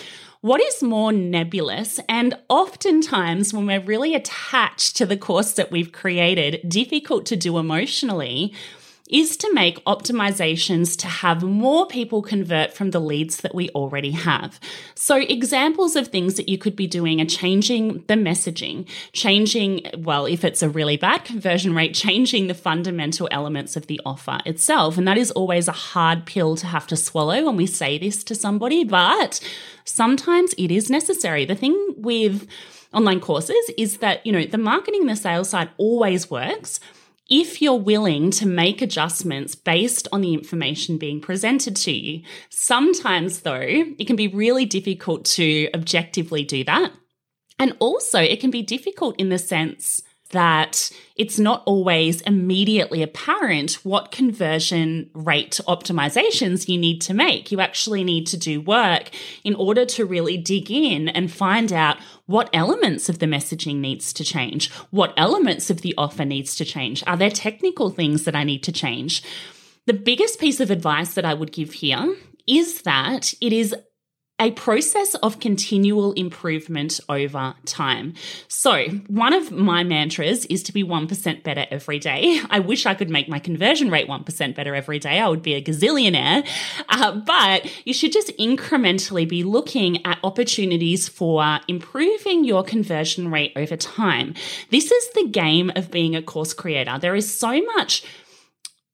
What 0.40 0.62
is 0.62 0.82
more 0.82 1.12
nebulous 1.12 2.00
and 2.08 2.38
oftentimes 2.48 3.52
when 3.52 3.66
we're 3.66 3.84
really 3.84 4.14
attached 4.14 4.96
to 4.96 5.04
the 5.04 5.18
course 5.18 5.52
that 5.52 5.70
we've 5.70 5.92
created, 5.92 6.66
difficult 6.66 7.26
to 7.26 7.36
do 7.36 7.58
emotionally, 7.58 8.54
is 9.10 9.36
to 9.38 9.52
make 9.52 9.84
optimizations 9.84 10.96
to 10.98 11.06
have 11.06 11.42
more 11.42 11.86
people 11.86 12.22
convert 12.22 12.72
from 12.72 12.90
the 12.90 13.00
leads 13.00 13.38
that 13.38 13.54
we 13.54 13.68
already 13.70 14.12
have. 14.12 14.58
So, 14.94 15.16
examples 15.16 15.96
of 15.96 16.08
things 16.08 16.34
that 16.34 16.48
you 16.48 16.58
could 16.58 16.76
be 16.76 16.86
doing 16.86 17.20
are 17.20 17.26
changing 17.26 18.04
the 18.06 18.14
messaging, 18.14 18.88
changing, 19.12 19.86
well, 19.98 20.26
if 20.26 20.44
it's 20.44 20.62
a 20.62 20.68
really 20.68 20.96
bad 20.96 21.24
conversion 21.24 21.74
rate, 21.74 21.94
changing 21.94 22.46
the 22.46 22.54
fundamental 22.54 23.28
elements 23.30 23.76
of 23.76 23.86
the 23.86 24.00
offer 24.06 24.40
itself. 24.46 24.96
And 24.96 25.06
that 25.06 25.18
is 25.18 25.30
always 25.32 25.68
a 25.68 25.72
hard 25.72 26.26
pill 26.26 26.56
to 26.56 26.66
have 26.66 26.86
to 26.88 26.96
swallow 26.96 27.44
when 27.44 27.56
we 27.56 27.66
say 27.66 27.98
this 27.98 28.22
to 28.24 28.34
somebody, 28.34 28.84
but 28.84 29.40
sometimes 29.84 30.54
it 30.56 30.70
is 30.70 30.90
necessary. 30.90 31.44
The 31.44 31.54
thing 31.54 31.94
with 31.96 32.46
online 32.92 33.20
courses 33.20 33.70
is 33.76 33.98
that, 33.98 34.24
you 34.26 34.32
know, 34.32 34.44
the 34.44 34.58
marketing 34.58 35.02
and 35.02 35.10
the 35.10 35.16
sales 35.16 35.50
side 35.50 35.70
always 35.76 36.30
works 36.30 36.80
if 37.30 37.62
you're 37.62 37.74
willing 37.74 38.32
to 38.32 38.46
make 38.46 38.82
adjustments 38.82 39.54
based 39.54 40.08
on 40.12 40.20
the 40.20 40.34
information 40.34 40.98
being 40.98 41.20
presented 41.20 41.76
to 41.76 41.92
you. 41.92 42.22
Sometimes, 42.50 43.40
though, 43.40 43.60
it 43.60 44.06
can 44.06 44.16
be 44.16 44.26
really 44.26 44.66
difficult 44.66 45.24
to 45.24 45.68
objectively 45.72 46.44
do 46.44 46.64
that. 46.64 46.92
And 47.58 47.76
also, 47.78 48.20
it 48.20 48.40
can 48.40 48.50
be 48.50 48.62
difficult 48.62 49.14
in 49.18 49.28
the 49.28 49.38
sense 49.38 50.02
that 50.30 50.90
it's 51.16 51.38
not 51.38 51.62
always 51.66 52.20
immediately 52.22 53.02
apparent 53.02 53.74
what 53.84 54.12
conversion 54.12 55.10
rate 55.12 55.60
optimizations 55.66 56.68
you 56.68 56.78
need 56.78 57.00
to 57.02 57.14
make. 57.14 57.52
You 57.52 57.60
actually 57.60 58.04
need 58.04 58.26
to 58.28 58.36
do 58.36 58.60
work 58.60 59.10
in 59.44 59.54
order 59.54 59.84
to 59.84 60.04
really 60.04 60.36
dig 60.36 60.70
in 60.70 61.08
and 61.08 61.30
find 61.30 61.72
out 61.72 61.98
what 62.26 62.48
elements 62.52 63.08
of 63.08 63.18
the 63.18 63.26
messaging 63.26 63.76
needs 63.76 64.12
to 64.14 64.24
change, 64.24 64.70
what 64.90 65.12
elements 65.16 65.68
of 65.68 65.82
the 65.82 65.94
offer 65.98 66.24
needs 66.24 66.54
to 66.56 66.64
change. 66.64 67.02
Are 67.06 67.16
there 67.16 67.30
technical 67.30 67.90
things 67.90 68.24
that 68.24 68.36
I 68.36 68.44
need 68.44 68.62
to 68.64 68.72
change? 68.72 69.22
The 69.86 69.94
biggest 69.94 70.38
piece 70.38 70.60
of 70.60 70.70
advice 70.70 71.14
that 71.14 71.24
I 71.24 71.34
would 71.34 71.52
give 71.52 71.72
here 71.72 72.14
is 72.46 72.82
that 72.82 73.34
it 73.40 73.52
is 73.52 73.74
a 74.40 74.50
process 74.52 75.14
of 75.16 75.38
continual 75.38 76.12
improvement 76.12 76.98
over 77.08 77.54
time. 77.66 78.14
So, 78.48 78.86
one 79.06 79.34
of 79.34 79.52
my 79.52 79.84
mantras 79.84 80.46
is 80.46 80.62
to 80.64 80.72
be 80.72 80.82
1% 80.82 81.42
better 81.42 81.66
every 81.70 81.98
day. 81.98 82.40
I 82.48 82.58
wish 82.58 82.86
I 82.86 82.94
could 82.94 83.10
make 83.10 83.28
my 83.28 83.38
conversion 83.38 83.90
rate 83.90 84.08
1% 84.08 84.54
better 84.54 84.74
every 84.74 84.98
day. 84.98 85.18
I 85.18 85.28
would 85.28 85.42
be 85.42 85.54
a 85.54 85.62
gazillionaire. 85.62 86.46
Uh, 86.88 87.12
but 87.12 87.70
you 87.86 87.92
should 87.92 88.12
just 88.12 88.36
incrementally 88.38 89.28
be 89.28 89.44
looking 89.44 90.04
at 90.06 90.18
opportunities 90.24 91.06
for 91.06 91.60
improving 91.68 92.44
your 92.44 92.64
conversion 92.64 93.30
rate 93.30 93.52
over 93.56 93.76
time. 93.76 94.34
This 94.70 94.90
is 94.90 95.10
the 95.10 95.28
game 95.28 95.70
of 95.76 95.90
being 95.90 96.16
a 96.16 96.22
course 96.22 96.54
creator. 96.54 96.98
There 96.98 97.14
is 97.14 97.32
so 97.32 97.60
much 97.76 98.04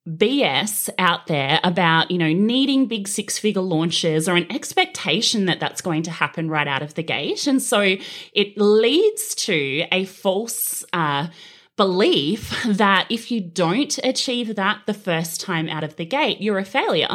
BS 0.09 0.89
out 0.99 1.27
there 1.27 1.61
about, 1.65 2.11
you 2.11 2.19
know, 2.19 2.33
needing 2.33 2.87
big 2.87 3.09
six 3.09 3.39
figure 3.39 3.63
launches 3.63 4.29
or 4.29 4.37
an 4.37 4.51
expectation 4.53 5.47
that 5.47 5.61
that's 5.61 5.81
going 5.81 6.03
to 6.05 6.11
happen 6.11 6.49
right 6.49 6.69
out 6.69 6.83
of 6.83 6.95
the 6.95 7.03
gate. 7.03 7.47
And 7.47 7.61
so 7.61 7.97
it 8.33 8.57
leads 8.57 9.35
to 9.37 9.85
a 9.91 10.05
false, 10.05 10.85
uh, 10.93 11.29
belief 11.77 12.65
that 12.67 13.07
if 13.11 13.31
you 13.31 13.41
don't 13.41 13.99
achieve 14.03 14.57
that 14.57 14.81
the 14.87 14.95
first 14.95 15.41
time 15.41 15.69
out 15.69 15.85
of 15.85 15.97
the 15.97 16.07
gate, 16.07 16.41
you're 16.41 16.59
a 16.59 16.65
failure. 16.65 17.09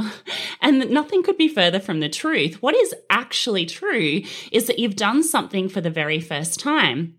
And 0.63 0.91
nothing 0.91 1.24
could 1.24 1.38
be 1.38 1.48
further 1.48 1.79
from 1.79 2.01
the 2.01 2.07
truth. 2.07 2.62
What 2.62 2.75
is 2.75 2.93
actually 3.10 3.65
true 3.65 4.21
is 4.51 4.67
that 4.67 4.77
you've 4.77 4.95
done 4.95 5.24
something 5.24 5.69
for 5.69 5.81
the 5.81 5.89
very 5.89 6.19
first 6.19 6.60
time 6.60 7.15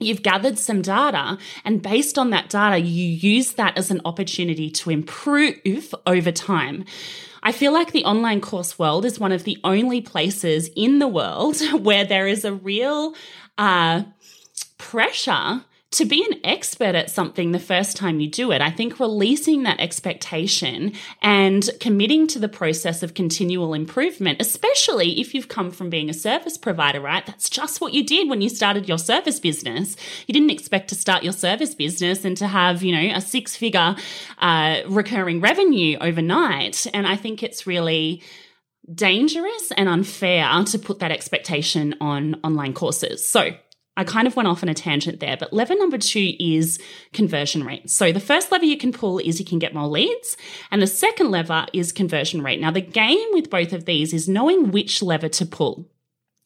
You've 0.00 0.22
gathered 0.22 0.58
some 0.58 0.80
data, 0.80 1.36
and 1.62 1.82
based 1.82 2.18
on 2.18 2.30
that 2.30 2.48
data, 2.48 2.78
you 2.78 3.04
use 3.04 3.52
that 3.52 3.76
as 3.76 3.90
an 3.90 4.00
opportunity 4.06 4.70
to 4.70 4.90
improve 4.90 5.94
over 6.06 6.32
time. 6.32 6.86
I 7.42 7.52
feel 7.52 7.72
like 7.72 7.92
the 7.92 8.04
online 8.04 8.40
course 8.40 8.78
world 8.78 9.04
is 9.04 9.20
one 9.20 9.32
of 9.32 9.44
the 9.44 9.58
only 9.62 10.00
places 10.00 10.70
in 10.74 10.98
the 10.98 11.08
world 11.08 11.60
where 11.80 12.04
there 12.04 12.26
is 12.26 12.44
a 12.44 12.52
real 12.54 13.14
uh, 13.58 14.04
pressure 14.78 15.64
to 15.92 16.04
be 16.04 16.24
an 16.24 16.38
expert 16.44 16.94
at 16.94 17.10
something 17.10 17.50
the 17.50 17.58
first 17.58 17.96
time 17.96 18.20
you 18.20 18.28
do 18.28 18.52
it, 18.52 18.60
I 18.62 18.70
think 18.70 19.00
releasing 19.00 19.64
that 19.64 19.80
expectation 19.80 20.92
and 21.20 21.68
committing 21.80 22.28
to 22.28 22.38
the 22.38 22.48
process 22.48 23.02
of 23.02 23.14
continual 23.14 23.74
improvement, 23.74 24.40
especially 24.40 25.20
if 25.20 25.34
you've 25.34 25.48
come 25.48 25.72
from 25.72 25.90
being 25.90 26.08
a 26.08 26.14
service 26.14 26.56
provider, 26.56 27.00
right? 27.00 27.26
That's 27.26 27.50
just 27.50 27.80
what 27.80 27.92
you 27.92 28.04
did 28.06 28.28
when 28.28 28.40
you 28.40 28.48
started 28.48 28.88
your 28.88 28.98
service 28.98 29.40
business. 29.40 29.96
You 30.28 30.32
didn't 30.32 30.50
expect 30.50 30.88
to 30.90 30.94
start 30.94 31.24
your 31.24 31.32
service 31.32 31.74
business 31.74 32.24
and 32.24 32.36
to 32.36 32.46
have, 32.46 32.84
you 32.84 32.94
know, 32.94 33.16
a 33.16 33.20
six 33.20 33.56
figure 33.56 33.96
uh, 34.38 34.82
recurring 34.86 35.40
revenue 35.40 35.98
overnight. 36.00 36.86
And 36.94 37.04
I 37.04 37.16
think 37.16 37.42
it's 37.42 37.66
really 37.66 38.22
dangerous 38.94 39.72
and 39.76 39.88
unfair 39.88 40.64
to 40.64 40.78
put 40.78 41.00
that 41.00 41.10
expectation 41.10 41.96
on 42.00 42.36
online 42.44 42.74
courses. 42.74 43.26
So, 43.26 43.50
I 44.00 44.04
kind 44.04 44.26
of 44.26 44.34
went 44.34 44.48
off 44.48 44.62
on 44.62 44.70
a 44.70 44.74
tangent 44.74 45.20
there, 45.20 45.36
but 45.36 45.52
lever 45.52 45.74
number 45.74 45.98
two 45.98 46.32
is 46.40 46.80
conversion 47.12 47.64
rate. 47.64 47.90
So 47.90 48.12
the 48.12 48.18
first 48.18 48.50
lever 48.50 48.64
you 48.64 48.78
can 48.78 48.92
pull 48.92 49.18
is 49.18 49.38
you 49.38 49.44
can 49.44 49.58
get 49.58 49.74
more 49.74 49.88
leads, 49.88 50.38
and 50.70 50.80
the 50.80 50.86
second 50.86 51.30
lever 51.30 51.66
is 51.74 51.92
conversion 51.92 52.40
rate. 52.40 52.62
Now, 52.62 52.70
the 52.70 52.80
game 52.80 53.28
with 53.32 53.50
both 53.50 53.74
of 53.74 53.84
these 53.84 54.14
is 54.14 54.26
knowing 54.26 54.70
which 54.70 55.02
lever 55.02 55.28
to 55.28 55.44
pull. 55.44 55.86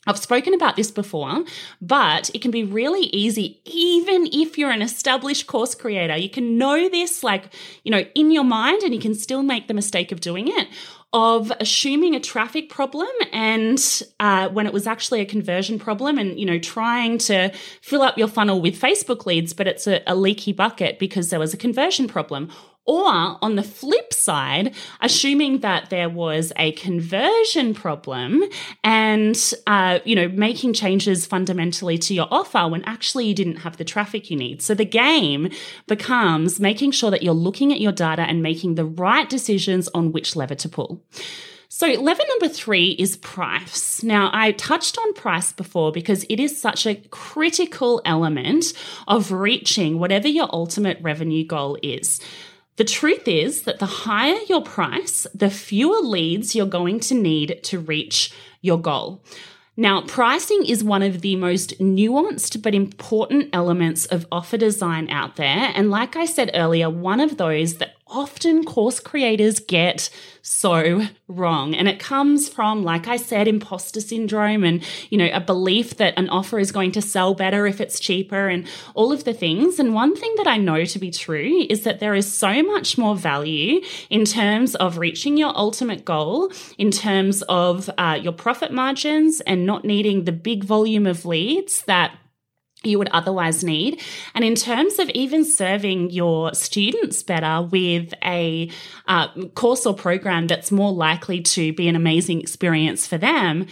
I've 0.07 0.19
spoken 0.19 0.55
about 0.55 0.77
this 0.77 0.91
before, 0.91 1.45
but 1.81 2.31
it 2.35 2.43
can 2.43 2.51
be 2.51 2.65
really 2.65 3.07
easy, 3.07 3.61
even 3.65 4.29
if 4.33 4.59
you're 4.59 4.71
an 4.71 4.83
established 4.83 5.47
course 5.47 5.75
creator. 5.75 6.17
You 6.17 6.31
can 6.31 6.59
know 6.59 6.89
this, 6.89 7.23
like, 7.23 7.53
you 7.85 7.91
know, 7.91 8.05
in 8.15 8.31
your 8.31 8.45
mind, 8.45 8.83
and 8.83 8.95
you 8.95 9.01
can 9.01 9.15
still 9.15 9.43
make 9.43 9.69
the 9.69 9.75
mistake 9.75 10.13
of 10.13 10.21
doing 10.21 10.49
it 10.49 10.69
of 11.15 11.53
assuming 11.61 12.17
a 12.17 12.21
traffic 12.21 12.69
problem 12.69 13.07
and 13.33 14.03
uh, 14.19 14.49
when 14.49 14.67
it 14.67 14.73
was 14.73 14.85
actually 14.85 15.21
a 15.21 15.25
conversion 15.25 15.79
problem 15.79 16.19
and 16.19 16.41
you 16.41 16.45
know 16.45 16.59
trying 16.59 17.17
to 17.17 17.49
fill 17.81 18.03
up 18.03 18.19
your 18.19 18.27
funnel 18.27 18.61
with 18.61 18.79
facebook 18.79 19.25
leads 19.25 19.53
but 19.53 19.69
it's 19.69 19.87
a, 19.87 20.03
a 20.09 20.17
leaky 20.17 20.53
bucket 20.53 20.99
because 20.99 21.31
there 21.31 21.39
was 21.39 21.55
a 21.55 21.57
conversion 21.57 22.09
problem 22.09 22.51
or 22.87 23.39
on 23.41 23.57
the 23.57 23.63
flip 23.63 24.13
side, 24.13 24.75
assuming 25.01 25.61
that 25.61 25.91
there 25.91 26.09
was 26.09 26.53
a 26.57 26.73
conversion 26.73 27.75
problem 27.75 28.45
and, 28.83 29.53
uh, 29.67 30.01
you 30.05 30.15
know, 30.15 30.29
making 30.29 30.75
changes 30.75 31.25
fundamentally 31.25 31.97
to 31.97 32.15
your 32.15 32.29
offer 32.31 32.69
when 32.69 32.85
actually 32.85 33.27
you 33.27 33.35
didn't 33.35 33.57
have 33.57 33.77
the 33.77 33.85
traffic 33.85 34.31
you 34.31 34.37
need. 34.37 34.61
So 34.61 34.75
the 34.75 34.85
game 34.85 35.51
becomes 35.87 36.61
making 36.61 36.91
sure 36.91 37.11
that 37.11 37.23
you're 37.23 37.33
looking 37.33 37.73
at 37.73 37.81
your 37.81 37.93
data 37.93 38.23
and 38.23 38.43
making 38.43 38.75
the 38.75 38.85
right 38.85 39.29
decisions 39.29 39.89
on 39.95 40.13
which 40.13 40.37
lever 40.37 40.55
to 40.55 40.69
pull. 40.69 41.03
So, 41.77 41.89
lever 41.89 42.23
number 42.29 42.49
three 42.49 42.91
is 42.91 43.17
price. 43.17 44.01
Now, 44.05 44.31
I 44.33 44.53
touched 44.53 44.97
on 44.97 45.13
price 45.13 45.51
before 45.51 45.91
because 45.91 46.25
it 46.29 46.39
is 46.39 46.57
such 46.57 46.87
a 46.87 46.95
critical 47.11 48.01
element 48.05 48.67
of 49.09 49.33
reaching 49.33 49.99
whatever 49.99 50.29
your 50.29 50.49
ultimate 50.53 50.99
revenue 51.03 51.45
goal 51.45 51.77
is. 51.83 52.21
The 52.77 52.85
truth 52.85 53.29
is 53.29 53.63
that 53.63 53.79
the 53.79 53.87
higher 53.87 54.39
your 54.49 54.63
price, 54.63 55.27
the 55.35 55.51
fewer 55.51 56.01
leads 56.01 56.55
you're 56.55 56.67
going 56.67 56.99
to 57.01 57.15
need 57.15 57.61
to 57.65 57.79
reach 57.79 58.33
your 58.63 58.81
goal. 58.81 59.23
Now, 59.77 60.03
pricing 60.03 60.65
is 60.65 60.85
one 60.85 61.03
of 61.03 61.21
the 61.21 61.35
most 61.35 61.79
nuanced 61.81 62.63
but 62.63 62.75
important 62.75 63.51
elements 63.53 64.07
of 64.07 64.27
offer 64.31 64.57
design 64.57 65.09
out 65.09 65.37
there. 65.37 65.73
And 65.75 65.91
like 65.91 66.15
I 66.15 66.27
said 66.27 66.53
earlier, 66.55 66.89
one 66.89 67.19
of 67.19 67.37
those 67.39 67.75
that 67.75 67.94
often 68.15 68.65
course 68.65 69.01
creators 69.01 69.59
get 69.59 70.09
so 70.41 71.07
wrong. 71.27 71.75
And 71.75 71.89
it 71.89 71.99
comes 71.99 72.49
from, 72.49 72.85
like 72.85 73.09
I 73.09 73.17
said, 73.17 73.49
imposter 73.49 74.01
syndrome 74.01 74.63
and, 74.63 74.83
you 75.11 75.19
know, 75.19 75.31
a 75.33 75.41
belief 75.41 75.97
that 75.97 76.15
an 76.17 76.29
offer 76.29 76.59
is 76.59 76.71
going 76.71 76.93
to 76.93 77.03
sell 77.03 77.35
better 77.35 77.67
if 77.67 77.81
it's 77.81 77.99
cheaper 77.99 78.49
and 78.49 78.67
all 78.95 79.11
of 79.11 79.25
the 79.25 79.35
things. 79.35 79.79
And 79.79 79.95
one 79.95 80.15
thing 80.15 80.35
that 80.37 80.47
I 80.47 80.59
know 80.59 80.85
to 80.85 80.99
be 80.99 81.11
true 81.11 81.67
is 81.69 81.83
that 81.83 81.99
there 81.99 82.15
is 82.15 82.33
so 82.33 82.63
much 82.63 82.97
more 82.97 83.17
value 83.17 83.81
in 84.11 84.25
terms 84.25 84.75
of 84.77 84.99
reaching 84.99 85.37
your 85.37 85.57
ultimate 85.57 86.05
goal, 86.05 86.53
in 86.79 86.91
terms 86.91 87.43
of 87.49 87.91
uh, 87.99 88.19
your 88.23 88.33
profit 88.33 88.73
margins 88.73 89.41
and 89.43 89.67
not 89.67 89.85
needing 89.85 90.25
the 90.25 90.33
big 90.33 90.63
volume 90.63 91.07
of 91.07 91.25
leads 91.25 91.83
that 91.85 92.17
you 92.87 92.99
would 92.99 93.09
otherwise 93.09 93.65
need. 93.65 94.01
And 94.35 94.45
in 94.45 94.55
terms 94.55 94.99
of 94.99 95.09
even 95.11 95.45
serving 95.45 96.11
your 96.11 96.55
students 96.55 97.23
better 97.23 97.63
with 97.63 98.15
a 98.25 98.71
uh, 99.07 99.29
course 99.55 99.87
or 99.87 99.95
program 99.95 100.47
that's 100.47 100.71
more 100.71 100.93
likely 100.93 101.41
to 101.43 101.73
be 101.73 101.89
an 101.89 101.97
amazing 101.97 102.41
experience 102.41 103.07
for 103.07 103.19
them, 103.19 103.67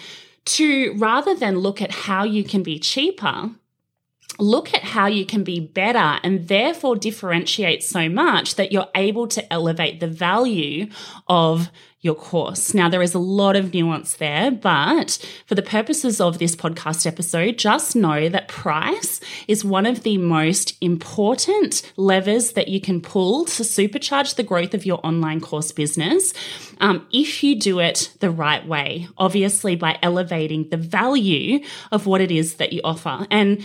to 0.45 0.95
rather 0.99 1.35
than 1.35 1.59
look 1.59 1.81
at 1.81 1.91
how 1.93 2.25
you 2.25 2.45
can 2.45 2.63
be 2.63 2.79
cheaper, 2.79 3.51
look 4.39 4.73
at 4.75 4.83
how 4.83 5.07
you 5.07 5.27
can 5.27 5.45
be 5.45 5.61
better 5.61 6.21
and 6.23 6.49
therefore 6.49 6.97
differentiate 6.97 7.83
so 7.83 8.09
much 8.09 8.57
that 8.57 8.73
you're 8.73 8.89
able 8.95 9.27
to 9.29 9.53
elevate 9.53 10.01
the 10.01 10.09
value 10.09 10.89
of 11.29 11.71
your 12.03 12.15
course. 12.17 12.75
Now, 12.75 12.89
there 12.89 13.01
is 13.01 13.15
a 13.15 13.21
lot 13.21 13.55
of 13.55 13.73
nuance 13.73 14.15
there, 14.15 14.51
but 14.51 15.25
for 15.47 15.55
the 15.55 15.63
purposes 15.63 16.21
of 16.21 16.39
this 16.39 16.57
podcast 16.57 17.07
episode, 17.07 17.59
just 17.59 17.95
know 17.95 18.29
that 18.29 18.49
price 18.49 19.21
is 19.47 19.65
one 19.65 19.87
of 19.87 20.03
the 20.03 20.19
most 20.19 20.77
important 20.81 21.93
levers 21.97 22.53
that 22.53 22.67
you 22.67 22.81
can 22.81 23.01
pull 23.01 23.45
to 23.45 23.63
supercharge 23.63 24.35
the 24.35 24.43
growth 24.43 24.75
of 24.75 24.85
your 24.85 24.99
online 25.07 25.41
course 25.41 25.71
business 25.71 26.35
um, 26.83 27.07
if 27.13 27.45
you 27.45 27.55
do 27.55 27.79
it 27.79 28.13
the 28.19 28.31
right 28.31 28.67
way, 28.67 29.07
obviously 29.17 29.77
by 29.77 29.97
elevating 30.03 30.69
the 30.71 30.77
value 30.77 31.61
of 31.93 32.07
what 32.07 32.21
it 32.21 32.33
is 32.33 32.55
that 32.55 32.73
you 32.73 32.81
offer. 32.83 33.25
And 33.31 33.65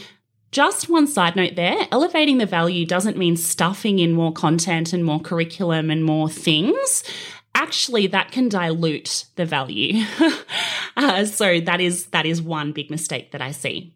just 0.51 0.89
one 0.89 1.07
side 1.07 1.35
note 1.35 1.55
there 1.55 1.87
elevating 1.91 2.37
the 2.37 2.45
value 2.45 2.85
doesn't 2.85 3.17
mean 3.17 3.35
stuffing 3.35 3.99
in 3.99 4.13
more 4.13 4.31
content 4.31 4.93
and 4.93 5.03
more 5.03 5.19
curriculum 5.19 5.89
and 5.89 6.03
more 6.03 6.29
things 6.29 7.03
actually 7.57 8.05
that 8.07 8.31
can 8.31 8.47
dilute 8.47 9.25
the 9.35 9.45
value. 9.45 10.05
uh, 10.97 11.25
so 11.25 11.59
that 11.59 11.81
is 11.81 12.05
that 12.07 12.25
is 12.25 12.41
one 12.41 12.71
big 12.71 12.89
mistake 12.89 13.31
that 13.31 13.41
I 13.41 13.51
see. 13.51 13.93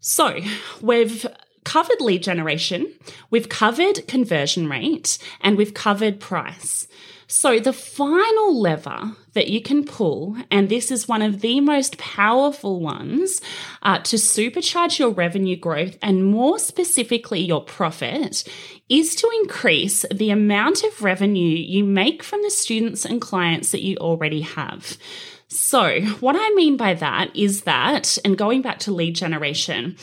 So 0.00 0.40
we've 0.80 1.26
covered 1.64 2.00
lead 2.00 2.22
generation, 2.22 2.92
we've 3.30 3.48
covered 3.48 4.06
conversion 4.08 4.68
rate, 4.68 5.18
and 5.40 5.56
we've 5.56 5.74
covered 5.74 6.18
price. 6.18 6.88
So, 7.32 7.60
the 7.60 7.72
final 7.72 8.60
lever 8.60 9.12
that 9.34 9.46
you 9.46 9.62
can 9.62 9.84
pull, 9.84 10.36
and 10.50 10.68
this 10.68 10.90
is 10.90 11.06
one 11.06 11.22
of 11.22 11.42
the 11.42 11.60
most 11.60 11.96
powerful 11.96 12.80
ones 12.80 13.40
uh, 13.82 13.98
to 13.98 14.16
supercharge 14.16 14.98
your 14.98 15.10
revenue 15.10 15.54
growth 15.54 15.96
and 16.02 16.26
more 16.26 16.58
specifically 16.58 17.38
your 17.38 17.62
profit, 17.62 18.42
is 18.88 19.14
to 19.14 19.30
increase 19.44 20.04
the 20.12 20.30
amount 20.30 20.82
of 20.82 21.04
revenue 21.04 21.56
you 21.56 21.84
make 21.84 22.24
from 22.24 22.42
the 22.42 22.50
students 22.50 23.04
and 23.04 23.20
clients 23.20 23.70
that 23.70 23.84
you 23.84 23.96
already 23.98 24.40
have. 24.40 24.98
So, 25.46 26.00
what 26.18 26.34
I 26.36 26.50
mean 26.56 26.76
by 26.76 26.94
that 26.94 27.34
is 27.36 27.62
that, 27.62 28.18
and 28.24 28.36
going 28.36 28.60
back 28.60 28.80
to 28.80 28.92
lead 28.92 29.14
generation, 29.14 29.96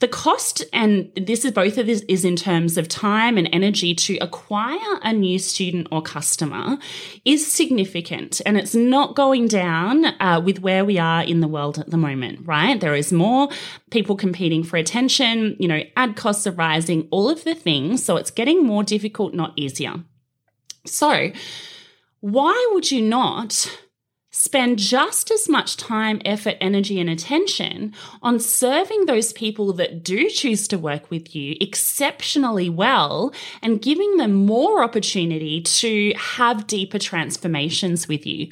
the 0.00 0.08
cost, 0.08 0.64
and 0.72 1.10
this 1.16 1.44
is 1.44 1.52
both 1.52 1.78
of 1.78 1.86
this 1.86 2.02
is 2.08 2.24
in 2.24 2.34
terms 2.34 2.76
of 2.76 2.88
time 2.88 3.38
and 3.38 3.48
energy 3.52 3.94
to 3.94 4.16
acquire 4.18 4.98
a 5.02 5.12
new 5.12 5.38
student 5.38 5.86
or 5.92 6.02
customer, 6.02 6.78
is 7.24 7.50
significant, 7.50 8.42
and 8.44 8.58
it's 8.58 8.74
not 8.74 9.14
going 9.14 9.46
down 9.46 10.04
uh, 10.20 10.42
with 10.44 10.60
where 10.60 10.84
we 10.84 10.98
are 10.98 11.22
in 11.22 11.40
the 11.40 11.48
world 11.48 11.78
at 11.78 11.90
the 11.90 11.96
moment. 11.96 12.40
Right, 12.44 12.80
there 12.80 12.96
is 12.96 13.12
more 13.12 13.48
people 13.90 14.16
competing 14.16 14.64
for 14.64 14.76
attention. 14.76 15.56
You 15.60 15.68
know, 15.68 15.82
ad 15.96 16.16
costs 16.16 16.46
are 16.48 16.52
rising, 16.52 17.06
all 17.12 17.30
of 17.30 17.44
the 17.44 17.54
things, 17.54 18.04
so 18.04 18.16
it's 18.16 18.32
getting 18.32 18.64
more 18.64 18.82
difficult, 18.82 19.32
not 19.32 19.52
easier. 19.54 19.94
So, 20.86 21.30
why 22.20 22.70
would 22.72 22.90
you 22.90 23.00
not 23.00 23.70
spend 24.36 24.80
just 24.80 25.30
as 25.30 25.48
much 25.48 25.76
time, 25.76 26.20
effort, 26.24 26.56
energy, 26.60 26.98
and 26.98 27.08
attention 27.08 27.94
on 28.20 28.40
serving 28.40 29.06
those 29.06 29.32
people 29.32 29.72
that 29.72 30.02
do 30.02 30.28
choose 30.28 30.66
to 30.66 30.76
work 30.76 31.08
with 31.08 31.36
you 31.36 31.56
exceptionally 31.60 32.68
well 32.68 33.32
and 33.62 33.80
giving 33.80 34.16
them 34.16 34.32
more 34.32 34.82
opportunity 34.82 35.60
to 35.62 36.12
have 36.16 36.66
deeper 36.66 36.98
transformations 36.98 38.08
with 38.08 38.26
you. 38.26 38.48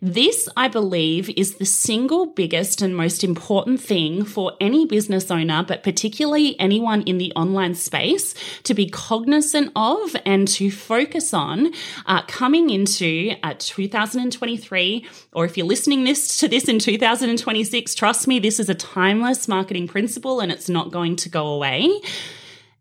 This, 0.00 0.48
I 0.56 0.68
believe, 0.68 1.28
is 1.30 1.56
the 1.56 1.66
single 1.66 2.26
biggest 2.26 2.80
and 2.80 2.96
most 2.96 3.24
important 3.24 3.80
thing 3.80 4.24
for 4.24 4.52
any 4.60 4.86
business 4.86 5.32
owner, 5.32 5.64
but 5.66 5.82
particularly 5.82 6.58
anyone 6.60 7.02
in 7.02 7.18
the 7.18 7.32
online 7.34 7.74
space 7.74 8.36
to 8.62 8.72
be 8.72 8.88
cognizant 8.88 9.72
of 9.74 10.14
and 10.24 10.46
to 10.46 10.70
focus 10.70 11.34
on 11.34 11.72
uh, 12.06 12.22
coming 12.28 12.70
into 12.70 13.32
uh, 13.42 13.54
2023 13.58 15.04
or 15.34 15.44
if 15.44 15.56
you're 15.56 15.66
listening 15.66 16.04
this 16.04 16.38
to 16.38 16.48
this 16.48 16.68
in 16.68 16.78
2026, 16.78 17.94
trust 17.94 18.28
me, 18.28 18.38
this 18.38 18.60
is 18.60 18.68
a 18.68 18.74
timeless 18.74 19.48
marketing 19.48 19.88
principle 19.88 20.40
and 20.40 20.52
it's 20.52 20.68
not 20.68 20.90
going 20.90 21.16
to 21.16 21.28
go 21.28 21.48
away. 21.48 22.00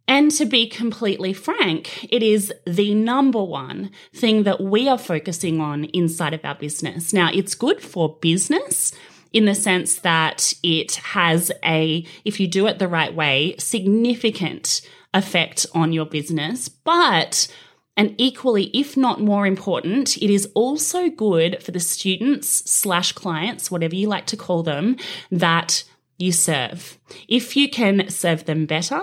And 0.07 0.31
to 0.31 0.45
be 0.45 0.67
completely 0.67 1.33
frank, 1.33 2.07
it 2.11 2.21
is 2.21 2.53
the 2.67 2.93
number 2.93 3.41
one 3.41 3.89
thing 4.13 4.43
that 4.43 4.61
we 4.61 4.87
are 4.87 4.97
focusing 4.97 5.61
on 5.61 5.85
inside 5.85 6.33
of 6.33 6.43
our 6.43 6.55
business. 6.55 7.13
Now, 7.13 7.29
it's 7.33 7.55
good 7.55 7.81
for 7.81 8.17
business 8.21 8.91
in 9.31 9.45
the 9.45 9.55
sense 9.55 9.99
that 9.99 10.53
it 10.61 10.95
has 10.95 11.51
a, 11.65 12.05
if 12.25 12.39
you 12.39 12.47
do 12.47 12.67
it 12.67 12.79
the 12.79 12.87
right 12.87 13.13
way, 13.13 13.55
significant 13.57 14.81
effect 15.13 15.65
on 15.73 15.93
your 15.93 16.05
business. 16.05 16.69
But 16.69 17.47
and 17.95 18.15
equally, 18.17 18.65
if 18.73 18.97
not 18.97 19.21
more 19.21 19.45
important, 19.45 20.17
it 20.17 20.29
is 20.29 20.49
also 20.55 21.09
good 21.09 21.61
for 21.61 21.71
the 21.71 21.79
students 21.79 22.69
slash 22.69 23.11
clients, 23.11 23.69
whatever 23.69 23.95
you 23.95 24.07
like 24.07 24.25
to 24.27 24.37
call 24.37 24.63
them, 24.63 24.97
that 25.31 25.83
you 26.17 26.31
serve. 26.31 26.99
If 27.27 27.55
you 27.55 27.69
can 27.69 28.09
serve 28.09 28.45
them 28.45 28.65
better, 28.65 29.01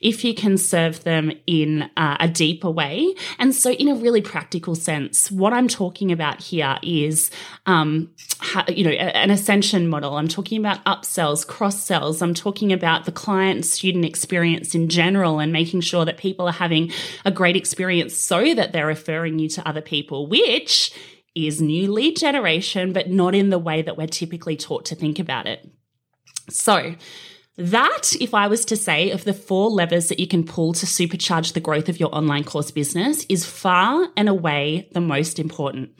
if 0.00 0.24
you 0.24 0.34
can 0.34 0.58
serve 0.58 1.04
them 1.04 1.32
in 1.46 1.90
uh, 1.96 2.16
a 2.20 2.28
deeper 2.28 2.70
way. 2.70 3.14
And 3.38 3.54
so, 3.54 3.72
in 3.72 3.88
a 3.88 3.94
really 3.94 4.20
practical 4.20 4.74
sense, 4.74 5.30
what 5.30 5.52
I'm 5.52 5.68
talking 5.68 6.12
about 6.12 6.42
here 6.42 6.78
is, 6.82 7.30
um, 7.66 8.10
how, 8.38 8.64
you 8.68 8.84
know, 8.84 8.90
an 8.90 9.30
ascension 9.30 9.88
model. 9.88 10.16
I'm 10.16 10.28
talking 10.28 10.58
about 10.58 10.84
upsells, 10.84 11.46
cross 11.46 11.82
sells. 11.82 12.22
I'm 12.22 12.34
talking 12.34 12.72
about 12.72 13.04
the 13.04 13.12
client 13.12 13.64
student 13.64 14.04
experience 14.04 14.74
in 14.74 14.88
general 14.88 15.38
and 15.38 15.52
making 15.52 15.80
sure 15.80 16.04
that 16.04 16.18
people 16.18 16.46
are 16.46 16.52
having 16.52 16.92
a 17.24 17.30
great 17.30 17.56
experience 17.56 18.16
so 18.16 18.54
that 18.54 18.72
they're 18.72 18.86
referring 18.86 19.38
you 19.38 19.48
to 19.50 19.68
other 19.68 19.82
people, 19.82 20.26
which 20.26 20.92
is 21.34 21.60
new 21.60 21.92
lead 21.92 22.16
generation, 22.16 22.92
but 22.92 23.10
not 23.10 23.34
in 23.34 23.50
the 23.50 23.58
way 23.58 23.82
that 23.82 23.96
we're 23.96 24.06
typically 24.06 24.56
taught 24.56 24.84
to 24.86 24.94
think 24.94 25.18
about 25.18 25.46
it. 25.46 25.68
So, 26.50 26.94
that, 27.60 28.12
if 28.20 28.32
I 28.32 28.46
was 28.46 28.64
to 28.66 28.76
say, 28.76 29.10
of 29.10 29.24
the 29.24 29.34
four 29.34 29.68
levers 29.68 30.08
that 30.08 30.18
you 30.18 30.26
can 30.26 30.44
pull 30.44 30.72
to 30.72 30.86
supercharge 30.86 31.52
the 31.52 31.60
growth 31.60 31.90
of 31.90 32.00
your 32.00 32.14
online 32.14 32.44
course 32.44 32.70
business, 32.70 33.26
is 33.28 33.44
far 33.44 34.08
and 34.16 34.30
away 34.30 34.88
the 34.92 35.00
most 35.00 35.38
important. 35.38 35.90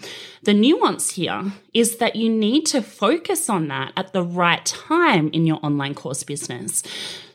The 0.44 0.54
nuance 0.54 1.10
here 1.10 1.52
is 1.74 1.98
that 1.98 2.16
you 2.16 2.30
need 2.30 2.64
to 2.66 2.80
focus 2.80 3.50
on 3.50 3.68
that 3.68 3.92
at 3.94 4.14
the 4.14 4.22
right 4.22 4.64
time 4.64 5.28
in 5.34 5.44
your 5.44 5.58
online 5.62 5.94
course 5.94 6.22
business. 6.22 6.82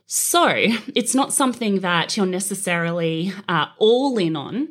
So 0.08 0.48
it's 0.96 1.14
not 1.14 1.34
something 1.34 1.82
that 1.82 2.18
you're 2.18 2.26
necessarily 2.26 3.32
uh, 3.48 3.68
all 3.78 4.18
in 4.18 4.36
on 4.36 4.70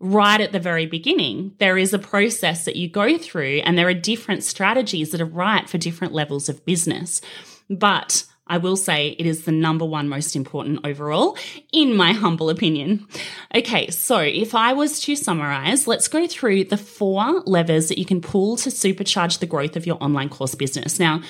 right 0.00 0.40
at 0.40 0.52
the 0.52 0.58
very 0.58 0.84
beginning. 0.84 1.54
There 1.58 1.78
is 1.78 1.94
a 1.94 1.98
process 1.98 2.64
that 2.64 2.76
you 2.76 2.90
go 2.90 3.16
through, 3.16 3.62
and 3.64 3.78
there 3.78 3.88
are 3.88 3.94
different 3.94 4.42
strategies 4.42 5.12
that 5.12 5.20
are 5.20 5.24
right 5.24 5.68
for 5.68 5.78
different 5.78 6.12
levels 6.12 6.48
of 6.48 6.66
business. 6.66 7.22
But 7.78 8.24
I 8.46 8.58
will 8.58 8.76
say 8.76 9.16
it 9.18 9.26
is 9.26 9.44
the 9.44 9.52
number 9.52 9.84
one 9.84 10.08
most 10.08 10.36
important 10.36 10.80
overall, 10.84 11.38
in 11.72 11.96
my 11.96 12.12
humble 12.12 12.50
opinion. 12.50 13.06
Okay, 13.54 13.88
so 13.90 14.18
if 14.18 14.54
I 14.54 14.72
was 14.72 15.00
to 15.00 15.16
summarize, 15.16 15.86
let's 15.86 16.08
go 16.08 16.26
through 16.26 16.64
the 16.64 16.76
four 16.76 17.40
levers 17.46 17.88
that 17.88 17.98
you 17.98 18.04
can 18.04 18.20
pull 18.20 18.56
to 18.58 18.68
supercharge 18.68 19.38
the 19.38 19.46
growth 19.46 19.76
of 19.76 19.86
your 19.86 19.96
online 20.02 20.28
course 20.28 20.54
business. 20.54 20.98
Now, 20.98 21.22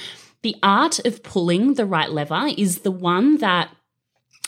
the 0.42 0.56
art 0.62 0.98
of 1.06 1.22
pulling 1.22 1.74
the 1.74 1.86
right 1.86 2.10
lever 2.10 2.48
is 2.58 2.80
the 2.80 2.90
one 2.90 3.38
that 3.38 3.68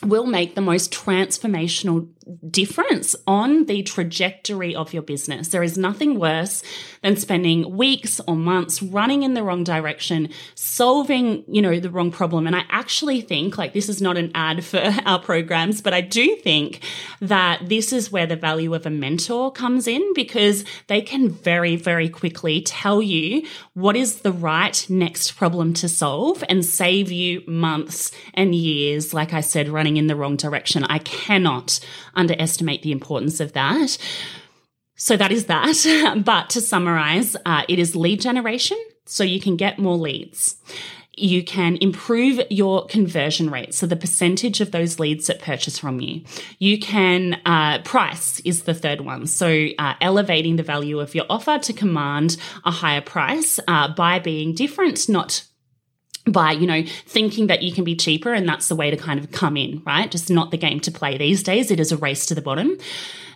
will 0.02 0.26
make 0.26 0.54
the 0.54 0.60
most 0.60 0.92
transformational 0.92 2.08
difference 2.50 3.14
on 3.26 3.66
the 3.66 3.82
trajectory 3.82 4.74
of 4.74 4.92
your 4.92 5.02
business. 5.02 5.48
There 5.48 5.62
is 5.62 5.76
nothing 5.76 6.18
worse 6.18 6.62
than 7.02 7.16
spending 7.16 7.76
weeks 7.76 8.20
or 8.26 8.34
months 8.34 8.82
running 8.82 9.22
in 9.22 9.34
the 9.34 9.42
wrong 9.42 9.62
direction, 9.62 10.30
solving, 10.54 11.44
you 11.46 11.60
know, 11.60 11.78
the 11.78 11.90
wrong 11.90 12.10
problem. 12.10 12.46
And 12.46 12.56
I 12.56 12.64
actually 12.70 13.20
think 13.20 13.58
like 13.58 13.72
this 13.72 13.88
is 13.88 14.00
not 14.00 14.16
an 14.16 14.30
ad 14.34 14.64
for 14.64 14.78
our 15.04 15.18
programs, 15.18 15.80
but 15.80 15.92
I 15.92 16.00
do 16.00 16.36
think 16.36 16.80
that 17.20 17.68
this 17.68 17.92
is 17.92 18.10
where 18.10 18.26
the 18.26 18.36
value 18.36 18.74
of 18.74 18.86
a 18.86 18.90
mentor 18.90 19.52
comes 19.52 19.86
in 19.86 20.14
because 20.14 20.64
they 20.86 21.02
can 21.02 21.28
very, 21.28 21.76
very 21.76 22.08
quickly 22.08 22.62
tell 22.62 23.02
you 23.02 23.46
what 23.74 23.96
is 23.96 24.20
the 24.20 24.32
right 24.32 24.86
next 24.88 25.32
problem 25.32 25.74
to 25.74 25.88
solve 25.88 26.42
and 26.48 26.64
save 26.64 27.10
you 27.10 27.42
months 27.46 28.12
and 28.32 28.54
years, 28.54 29.12
like 29.12 29.32
I 29.32 29.40
said, 29.40 29.68
running 29.68 29.83
in 29.86 30.06
the 30.06 30.16
wrong 30.16 30.36
direction. 30.36 30.84
I 30.84 30.98
cannot 30.98 31.80
underestimate 32.14 32.82
the 32.82 32.92
importance 32.92 33.40
of 33.40 33.52
that. 33.52 33.98
So 34.96 35.16
that 35.16 35.32
is 35.32 35.46
that. 35.46 36.22
but 36.24 36.50
to 36.50 36.60
summarize, 36.60 37.36
uh, 37.44 37.62
it 37.68 37.78
is 37.78 37.96
lead 37.96 38.20
generation. 38.20 38.78
So 39.06 39.24
you 39.24 39.40
can 39.40 39.56
get 39.56 39.78
more 39.78 39.96
leads. 39.96 40.56
You 41.16 41.44
can 41.44 41.76
improve 41.76 42.40
your 42.50 42.86
conversion 42.86 43.50
rate. 43.50 43.74
So 43.74 43.86
the 43.86 43.96
percentage 43.96 44.60
of 44.60 44.72
those 44.72 44.98
leads 44.98 45.28
that 45.28 45.40
purchase 45.40 45.78
from 45.78 46.00
you. 46.00 46.22
You 46.58 46.78
can, 46.78 47.40
uh, 47.44 47.82
price 47.82 48.40
is 48.40 48.62
the 48.62 48.74
third 48.74 49.02
one. 49.02 49.26
So 49.26 49.68
uh, 49.78 49.94
elevating 50.00 50.56
the 50.56 50.64
value 50.64 50.98
of 50.98 51.14
your 51.14 51.26
offer 51.30 51.58
to 51.58 51.72
command 51.72 52.36
a 52.64 52.72
higher 52.72 53.00
price 53.00 53.60
uh, 53.68 53.94
by 53.94 54.18
being 54.18 54.54
different, 54.54 55.08
not 55.08 55.44
by, 56.26 56.52
you 56.52 56.66
know, 56.66 56.82
thinking 57.06 57.48
that 57.48 57.62
you 57.62 57.72
can 57.72 57.84
be 57.84 57.94
cheaper 57.94 58.32
and 58.32 58.48
that's 58.48 58.68
the 58.68 58.76
way 58.76 58.90
to 58.90 58.96
kind 58.96 59.20
of 59.20 59.30
come 59.30 59.56
in, 59.56 59.82
right? 59.86 60.10
Just 60.10 60.30
not 60.30 60.50
the 60.50 60.56
game 60.56 60.80
to 60.80 60.90
play 60.90 61.18
these 61.18 61.42
days. 61.42 61.70
It 61.70 61.80
is 61.80 61.92
a 61.92 61.96
race 61.96 62.26
to 62.26 62.34
the 62.34 62.40
bottom. 62.40 62.78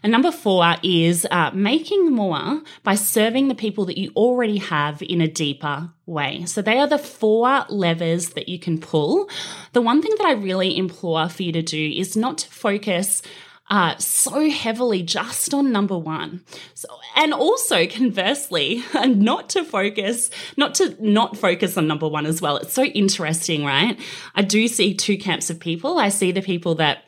And 0.03 0.13
number 0.13 0.31
four 0.31 0.77
is 0.83 1.27
uh, 1.31 1.51
making 1.53 2.13
more 2.13 2.63
by 2.85 2.95
serving 2.95 3.49
the 3.49 3.55
people 3.55 3.85
that 3.87 3.99
you 3.99 4.13
already 4.17 4.59
have 4.59 5.03
in 5.03 5.21
a 5.21 5.29
deeper 5.29 5.91
way. 6.07 6.45
So 6.47 6.63
they 6.63 6.79
are 6.79 6.87
the 6.87 6.99
four 6.99 7.67
levers 7.69 8.31
that 8.31 8.49
you 8.49 8.59
can 8.59 8.81
pull. 8.81 9.29
The 9.73 9.83
one 9.83 10.01
thing 10.01 10.15
that 10.19 10.27
I 10.27 10.33
really 10.33 10.77
implore 10.77 11.29
for 11.29 11.43
you 11.43 11.53
to 11.53 11.63
do 11.63 11.93
is 11.95 12.17
not 12.17 12.39
to 12.39 12.49
focus 12.49 13.23
uh, 13.71 13.97
so 13.99 14.49
heavily 14.51 15.03
just 15.03 15.53
on 15.53 15.73
number 15.73 15.97
one. 15.97 16.43
So, 16.75 16.89
and 17.17 17.35
also 17.35 17.87
conversely, 17.87 18.83
and 18.95 19.21
not 19.21 19.51
to 19.51 19.65
focus, 19.65 20.31
not 20.57 20.75
to 20.77 20.97
not 21.01 21.37
focus 21.37 21.77
on 21.77 21.87
number 21.87 22.09
one 22.09 22.27
as 22.27 22.41
well. 22.41 22.57
It's 22.57 22.73
so 22.73 22.85
interesting, 22.85 23.65
right? 23.65 23.99
I 24.35 24.43
do 24.43 24.69
see 24.69 24.95
two 24.95 25.19
camps 25.19 25.51
of 25.51 25.61
people. 25.61 25.99
I 25.99 26.09
see 26.09 26.33
the 26.33 26.43
people 26.43 26.77
that 26.77 27.05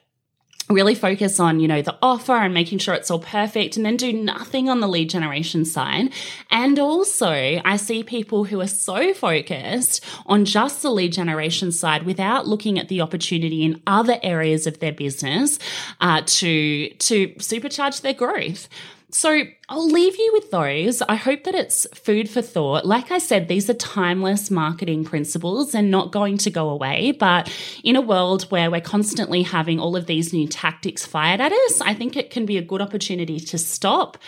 really 0.70 0.94
focus 0.94 1.40
on, 1.40 1.61
you 1.61 1.68
know, 1.68 1.83
the 1.83 1.96
offer 2.00 2.33
and 2.33 2.54
making 2.54 2.78
sure 2.78 2.94
it's 2.94 3.11
all 3.11 3.18
perfect 3.18 3.76
and 3.76 3.85
then 3.85 3.96
do 3.96 4.12
nothing 4.12 4.68
on 4.68 4.80
the 4.80 4.88
lead 4.88 5.11
generation 5.11 5.64
side. 5.64 6.12
And 6.50 6.78
also 6.78 7.30
I 7.64 7.76
see 7.76 8.02
people 8.02 8.44
who 8.44 8.61
are 8.61 8.66
so 8.66 9.12
focused 9.12 10.04
on 10.26 10.44
just 10.44 10.83
the 10.83 10.90
lead 10.90 11.12
generation 11.12 11.72
side 11.72 12.04
without 12.04 12.46
looking 12.46 12.78
at 12.78 12.88
the 12.88 13.00
opportunity 13.00 13.64
in 13.64 13.83
other 13.87 14.18
areas 14.22 14.66
of 14.66 14.78
their 14.78 14.92
business 14.92 15.59
uh, 16.00 16.22
to, 16.24 16.88
to 16.90 17.28
supercharge 17.28 18.00
their 18.02 18.14
growth. 18.14 18.68
So 19.12 19.42
I'll 19.68 19.88
leave 19.88 20.16
you 20.16 20.30
with 20.32 20.50
those. 20.50 21.02
I 21.02 21.16
hope 21.16 21.44
that 21.44 21.54
it's 21.54 21.86
food 21.94 22.28
for 22.28 22.42
thought. 22.42 22.86
Like 22.86 23.10
I 23.10 23.18
said, 23.18 23.48
these 23.48 23.68
are 23.68 23.74
timeless 23.74 24.50
marketing 24.50 25.04
principles 25.04 25.74
and 25.74 25.90
not 25.90 26.12
going 26.12 26.38
to 26.38 26.50
go 26.50 26.68
away. 26.68 27.12
But 27.12 27.52
in 27.82 27.96
a 27.96 28.00
world 28.00 28.44
where 28.50 28.70
we're 28.70 28.80
constantly 28.80 29.42
having 29.42 29.80
all 29.80 29.96
of 29.96 30.06
these 30.06 30.32
new 30.32 30.46
tactics 30.46 31.04
fired 31.04 31.40
at 31.40 31.52
us, 31.52 31.80
I 31.80 31.94
think 31.94 32.16
it 32.16 32.30
can 32.30 32.46
be 32.46 32.58
a 32.58 32.62
good 32.62 32.80
opportunity 32.80 33.40
to 33.40 33.58
stop 33.58 34.18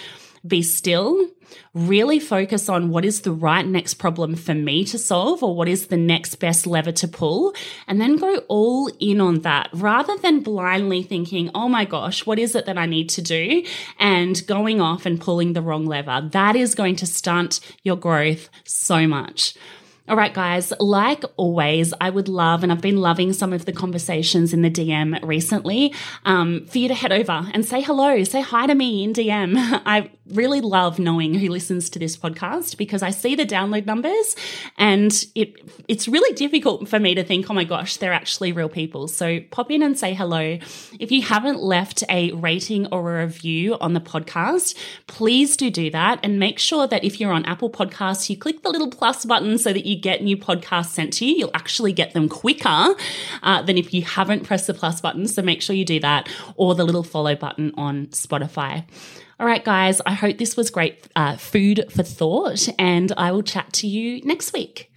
be 0.47 0.63
still, 0.63 1.29
really 1.75 2.19
focus 2.19 2.69
on 2.69 2.91
what 2.91 3.05
is 3.05 3.21
the 3.21 3.33
right 3.33 3.67
next 3.67 3.95
problem 3.95 4.35
for 4.35 4.55
me 4.55 4.85
to 4.85 4.99
solve 4.99 5.43
or 5.43 5.55
what 5.55 5.69
is 5.69 5.87
the 5.87 5.97
next 5.97 6.37
best 6.37 6.67
lever 6.67 6.93
to 6.93 7.09
pull, 7.09 7.55
and 7.87 8.01
then 8.01 8.17
go 8.17 8.39
all 8.49 8.91
in 8.99 9.21
on 9.21 9.41
that 9.41 9.69
rather 9.73 10.17
than 10.19 10.41
blindly 10.41 11.03
thinking, 11.03 11.51
oh 11.55 11.69
my 11.69 11.85
gosh, 11.85 12.27
what 12.27 12.39
is 12.39 12.55
it 12.55 12.67
that 12.67 12.79
I 12.79 12.87
need 12.87 13.09
to 13.11 13.23
do? 13.23 13.65
And 13.99 14.45
going 14.47 14.81
off 14.81 15.07
and 15.07 15.21
pulling 15.21 15.53
the 15.53 15.63
wrong 15.63 15.87
lever. 15.87 16.29
That 16.33 16.57
is 16.57 16.75
going 16.75 16.97
to 16.97 17.07
stunt 17.07 17.61
your 17.83 17.97
growth 17.97 18.49
so 18.65 19.07
much. 19.07 19.55
All 20.09 20.17
right, 20.17 20.35
guys, 20.35 20.73
like 20.81 21.23
always, 21.37 21.95
I 22.01 22.11
would 22.11 22.27
love, 22.27 22.65
and 22.65 22.73
I've 22.73 22.81
been 22.81 22.97
loving 22.97 23.33
some 23.33 23.53
of 23.53 23.67
the 23.67 23.73
conversations 23.73 24.53
in 24.53 24.63
the 24.63 24.71
DM 24.71 25.17
recently, 25.23 25.95
um, 26.25 26.67
for 26.67 26.79
you 26.79 26.89
to 26.89 26.95
head 26.95 27.13
over 27.13 27.49
and 27.55 27.65
say 27.65 27.81
hello, 27.83 28.25
say 28.25 28.41
hi 28.41 28.67
to 28.67 28.75
me 28.75 29.05
in 29.05 29.13
DM. 29.13 29.55
I 29.87 30.11
really 30.35 30.61
love 30.61 30.99
knowing 30.99 31.35
who 31.35 31.49
listens 31.49 31.91
to 31.91 31.99
this 31.99 32.17
podcast 32.17 32.77
because 32.77 33.03
I 33.03 33.11
see 33.11 33.35
the 33.35 33.45
download 33.45 33.87
numbers 33.87 34.37
and 34.79 35.13
it 35.35 35.55
it's 35.89 36.07
really 36.07 36.35
difficult 36.35 36.89
for 36.89 36.99
me 36.99 37.15
to 37.15 37.25
think, 37.25 37.51
oh 37.51 37.55
my 37.55 37.65
gosh, 37.65 37.97
they're 37.97 38.13
actually 38.13 38.53
real 38.53 38.69
people. 38.69 39.09
So 39.09 39.41
pop 39.51 39.71
in 39.71 39.83
and 39.83 39.99
say 39.99 40.15
hello. 40.15 40.59
If 40.99 41.11
you 41.11 41.23
haven't 41.23 41.61
left 41.61 42.05
a 42.09 42.33
rating 42.33 42.87
or 42.87 43.21
a 43.21 43.25
review 43.27 43.77
on 43.81 43.95
the 43.95 44.01
podcast, 44.01 44.77
please 45.07 45.57
do 45.57 45.71
do 45.71 45.91
that 45.91 46.21
and 46.23 46.39
make 46.39 46.59
sure 46.59 46.87
that 46.87 47.05
if 47.05 47.21
you're 47.21 47.33
on 47.33 47.45
Apple 47.45 47.71
Podcasts, 47.71 48.31
you 48.31 48.37
click 48.37 48.63
the 48.63 48.71
little 48.71 48.91
plus 48.91 49.25
button 49.25 49.59
so 49.59 49.73
that 49.73 49.87
you 49.93 50.01
get 50.01 50.23
new 50.23 50.37
podcasts 50.37 50.91
sent 50.91 51.13
to 51.15 51.27
you. 51.27 51.37
You'll 51.37 51.51
actually 51.55 51.93
get 51.93 52.15
them 52.15 52.29
quicker 52.29 52.95
uh, 53.43 53.63
than 53.63 53.79
if 53.79 53.93
you 53.93 54.03
haven't 54.03 54.45
pressed 54.45 54.67
the 54.67 54.75
plus 54.75 55.01
button. 55.01 55.27
So 55.29 55.43
make 55.43 55.63
sure 55.63 55.77
you 55.77 55.85
do 55.85 56.01
that 56.01 56.29
or 56.57 56.75
the 56.75 56.85
little 56.85 57.05
follow 57.05 57.35
button 57.35 57.73
on 57.77 58.07
Spotify. 58.09 58.85
All 59.41 59.47
right, 59.47 59.65
guys, 59.65 60.01
I 60.07 60.13
hope 60.13 60.39
this 60.39 60.57
was 60.57 60.71
great 60.71 61.09
uh, 61.17 61.37
food 61.37 61.87
for 61.91 62.05
thought, 62.05 62.69
and 62.79 63.13
I 63.17 63.33
will 63.33 63.43
chat 63.43 63.73
to 63.75 63.89
you 63.89 64.23
next 64.23 64.53
week. 64.53 64.92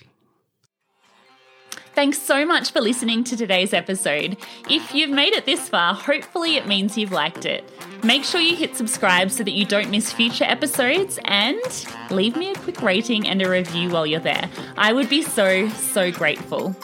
Thanks 1.95 2.21
so 2.21 2.45
much 2.45 2.71
for 2.71 2.81
listening 2.81 3.23
to 3.23 3.38
today's 3.38 3.73
episode. 3.73 4.36
If 4.69 4.93
you've 4.93 5.12
made 5.12 5.31
it 5.31 5.45
this 5.45 5.69
far, 5.69 5.93
hopefully 5.93 6.58
it 6.58 6.67
means 6.67 6.97
you've 6.97 7.13
liked 7.13 7.45
it. 7.45 7.63
Make 8.03 8.25
sure 8.25 8.41
you 8.41 8.53
hit 8.53 8.75
subscribe 8.75 9.31
so 9.31 9.45
that 9.45 9.53
you 9.53 9.65
don't 9.65 9.89
miss 9.89 10.12
future 10.12 10.43
episodes 10.43 11.19
and 11.23 11.88
leave 12.12 12.36
me 12.36 12.51
a 12.51 12.55
quick 12.55 12.81
rating 12.81 13.29
and 13.29 13.41
a 13.41 13.49
review 13.49 13.89
while 13.89 14.05
you're 14.05 14.19
there. 14.19 14.49
I 14.77 14.91
would 14.91 15.08
be 15.08 15.21
so, 15.21 15.69
so 15.69 16.12
grateful. 16.12 16.75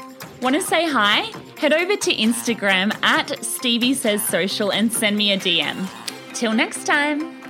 Want 0.41 0.55
to 0.55 0.61
say 0.61 0.89
hi? 0.89 1.29
Head 1.57 1.73
over 1.73 1.97
to 1.97 2.15
Instagram 2.15 2.95
at 3.03 3.43
Stevie 3.43 3.93
Says 3.93 4.25
Social 4.25 4.71
and 4.71 4.93
send 4.93 5.17
me 5.17 5.33
a 5.33 5.37
DM. 5.37 5.89
Till 6.33 6.53
next 6.53 6.85
time. 6.85 7.40